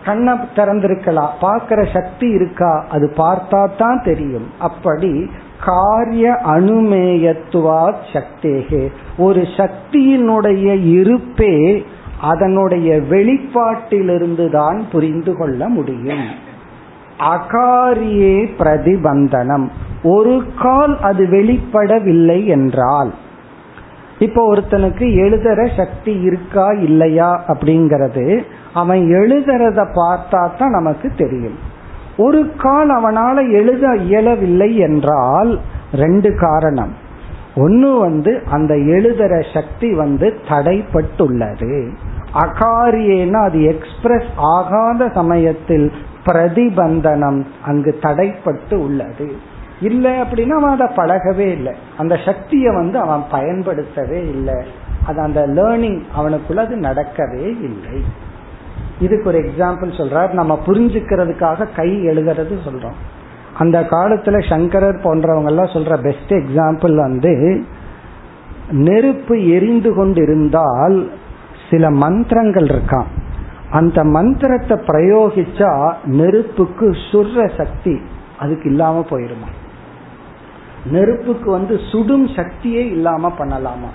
[0.05, 1.29] கண்ணை திறந்திருக்கலாம்.
[1.41, 2.85] பார்க்கிற சக்தி இருக்கா?
[2.91, 4.51] அது பார்த்தா தான் தெரியும்.
[4.59, 5.31] அப்படி
[5.65, 8.93] காரிய அனுமேயத்துவா சக்தேகே.
[9.19, 11.85] ஒரு சக்தியினுடைய இருப்பே
[12.21, 16.27] அதனுடைய வெளிப்பாட்டிலிருந்து தான் புரிந்து கொள்ள முடியும்.
[17.19, 19.67] அகாரியே பிரதிபந்தனம்.
[20.03, 23.13] ஒரு கால் அது வெளிப்படவில்லை என்றால்
[24.19, 28.45] இப்போ ஒருத்தனுக்கு எழுதுற சக்தி இருக்கா இல்லையா அப்படிங்கிறது
[28.75, 31.59] அவன் எழுதுறத பார்த்தா தான் நமக்கு தெரியும்.
[32.17, 35.61] ஒரு கால் அவனால எழுத இயலவில்லை என்றால்
[35.93, 36.93] ரெண்டு காரணம்.
[37.55, 41.91] ஒன்னு வந்து அந்த எழுதுற சக்தி வந்து தடைப்பட்டுள்ளது.
[42.35, 45.93] அகாரியேனா அது எக்ஸ்பிரஸ் ஆகாத சமயத்தில்
[46.27, 49.37] பிரதிபந்தனம் அங்கு தடைப்பட்டு உள்ளது.
[49.81, 51.73] இல்லை அப்படின்னா அவன் அதை பழகவே இல்லை.
[51.99, 54.55] அந்த சக்தியை வந்து அவன் பயன்படுத்தவே இல்லை.
[55.07, 58.05] அது அந்த லேர்னிங் அவனுக்குள்ள அது நடக்கவே இல்லை.
[59.01, 60.31] இதுக்கு ஒரு எக்ஸாம்பிள் சொல்றார்.
[60.31, 62.99] நம்ம புரிஞ்சுக்கிறதுக்காக கை எழுதுறது சொல்றோம்.
[63.59, 67.65] அந்த காலத்துல சங்கரர் போன்றவங்க எல்லாம் சொல்ற பெஸ்ட் எக்ஸாம்பிள் வந்து
[68.71, 71.11] நெருப்பு எரிந்து கொண்டிருந்தால்
[71.71, 73.05] சில மந்திரங்கள் இருக்கான்
[73.71, 78.01] அந்த மந்திரத்தை பிரயோகிச்சா நெருப்புக்கு சுர்ற சக்தி
[78.39, 79.49] அதுக்கு இல்லாம போயிருமா?
[80.85, 83.91] நெருப்புக்கு வந்து சுடும் சக்தியே இல்லாம பண்ணலாமா?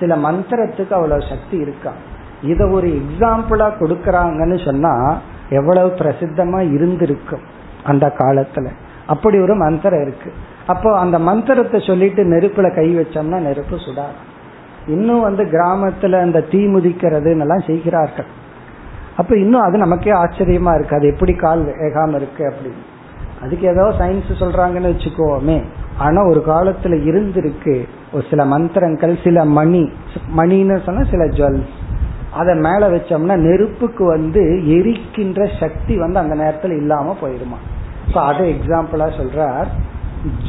[0.00, 1.92] சில மந்திரத்துக்கு அவ்வளவு சக்தி இருக்கா?
[2.42, 5.18] இத ஒரு எக்ஸாம்பிளா கொடுக்கறாங்கன்னு சொன்னா
[5.50, 7.40] எவ்வளவு பிரசித்தமா இருந்திருக்கும்
[7.84, 8.68] அந்த காலத்துல.
[9.06, 10.32] அப்படி ஒரு மந்திரம் இருக்கு.
[10.66, 14.28] அப்போ அந்த மந்திரத்தை சொல்லிட்டு நெருப்புல கை வச்சோம்னா நெருப்பு சுடாது.
[14.86, 18.24] இன்னும் வந்து கிராமத்துல அந்த தீ முதிக்கிறதுன்னு எல்லாம் செய்கிறார்கள்.
[19.16, 20.96] அப்ப இன்னும் அது நமக்கே ஆச்சரியமா இருக்கு.
[20.96, 22.88] அது எப்படி கால் வேகாம இருக்கு அப்படின்னு.
[23.42, 25.62] அதுக்கு ஏதோ சயின்ஸ் சொல்றாங்கன்னு வச்சுக்கோமே.
[25.98, 27.84] ஆனா ஒரு காலத்துல இருந்திருக்கு.
[28.12, 29.92] ஒரு சில மந்திரங்கள் சில மணி
[30.36, 31.68] மணின்னு சொன்னா சில ஜுவல்ஸ்
[32.32, 37.58] அதை மேல வச்சோம்னா நெருப்புக்கு வந்து எரிக்கின்ற சக்தி வந்து அந்த நேரத்துல இல்லாம போயிருமா.
[38.14, 39.66] அதை எக்ஸாம்பிளா சொல்றார்.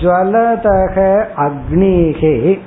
[0.01, 2.59] ஜுவலதக அக்னிகே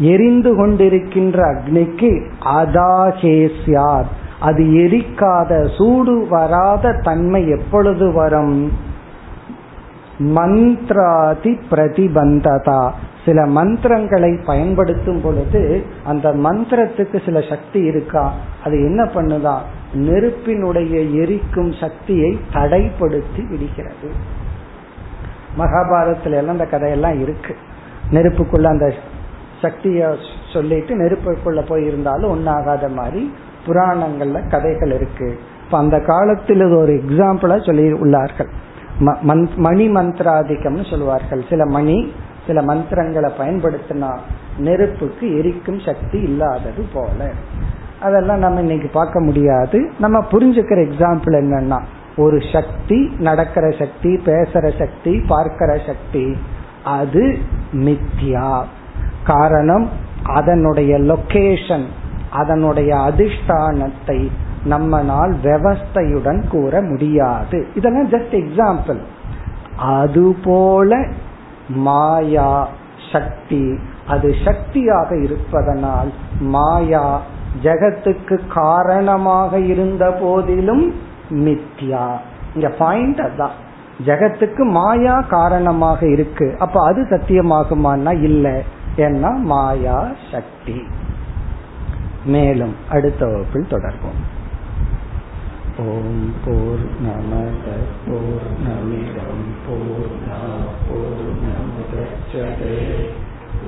[0.00, 4.06] எரிந்து கொண்டிருக்கின்ற அக்னிக்கு அதாகேசியார்
[4.40, 8.72] அது எரிக்காத சூடு வராத தன்மை எப்பொழுது வரும்?
[10.18, 12.90] மந்த்ராதி பிரதிபந்ததா.
[13.24, 18.32] சில மந்திரங்களை பயன்படுத்தும் பொழுது அந்த மந்திரத்துக்கு சில சக்தி இருக்கா?
[18.64, 19.58] அது என்ன பண்ணுதா?
[19.94, 24.10] நெருப்பினுடைய எரிக்கும் சக்தியை தடைப்படுத்தி விடுகிறது.
[25.58, 27.56] மகாபாரதத்துல எல்லாம் அந்த கதையெல்லாம் இருக்கு.
[28.10, 28.92] நெருப்புக்குள்ள அந்த
[29.62, 30.16] சக்திய
[30.52, 33.22] சொல்லிட்டு நெருப்புக்குள்ள போயிருந்தாலும் ஒன்னாகாத மாதிரி
[33.66, 35.28] புராணங்கள்ல கதைகள் இருக்கு.
[35.64, 38.50] இப்ப அந்த காலத்தில் இது ஒரு எக்ஸாம்பிளா சொல்லி உள்ளார்கள்
[39.66, 42.12] மணி மந்திராதிக்கம்னு சொல்லுவார்கள் சில மணி
[42.46, 44.10] சில மந்திரங்களை பயன்படுத்தினா
[44.58, 47.28] நெருப்புக்கு எரிக்கும் சக்தி இல்லாதது போல.
[48.00, 49.78] அதெல்லாம் நம்ம இன்னைக்கு பார்க்க முடியாது.
[49.98, 51.78] நம்ம புரிஞ்சுக்கிற எக்ஸாம்பிள் என்னன்னா
[52.16, 56.26] ஒரு சக்தி நடக்கிற சக்தி பேசுற சக்தி பார்க்கிற சக்தி
[56.84, 57.24] அது
[57.72, 58.50] மித்யா.
[59.26, 59.88] காரணம்
[60.22, 61.86] அதனுடைய லொகேஷன்
[62.30, 64.28] அதனுடைய அதிஷ்டானத்தை
[64.64, 67.66] நம்மனால் விவஸ்தையுடன் கூற முடியாது.
[67.74, 69.00] இதெல்லாம் ஜஸ்ட் எக்ஸாம்பிள்
[69.76, 71.06] அதுபோல
[71.68, 72.68] மாயா
[73.12, 77.20] சக்தி அது சக்தியாக இருப்பதனால் மாயா
[77.62, 80.94] ஜெகத்துக்கு காரணமாக இருந்த போதிலும்
[81.30, 82.06] மித்யா.
[82.54, 83.56] இங்க பாயிண்ட் அதான்
[84.06, 86.56] ஜெகத்துக்கு மாயா காரணமாக இருக்கு.
[86.58, 88.62] அப்ப அது சத்தியமாகுமான்னா இல்லை.
[88.96, 89.30] என்ன?
[89.30, 90.82] மாயா சக்தி.
[92.24, 94.20] மேலும் அடுத்த வகுப்பில் தொடர்போம்
[95.78, 97.66] ஓம் போர் நமத
[98.06, 100.16] போர் நமிடம் போர்
[100.88, 102.04] போர் நமுதே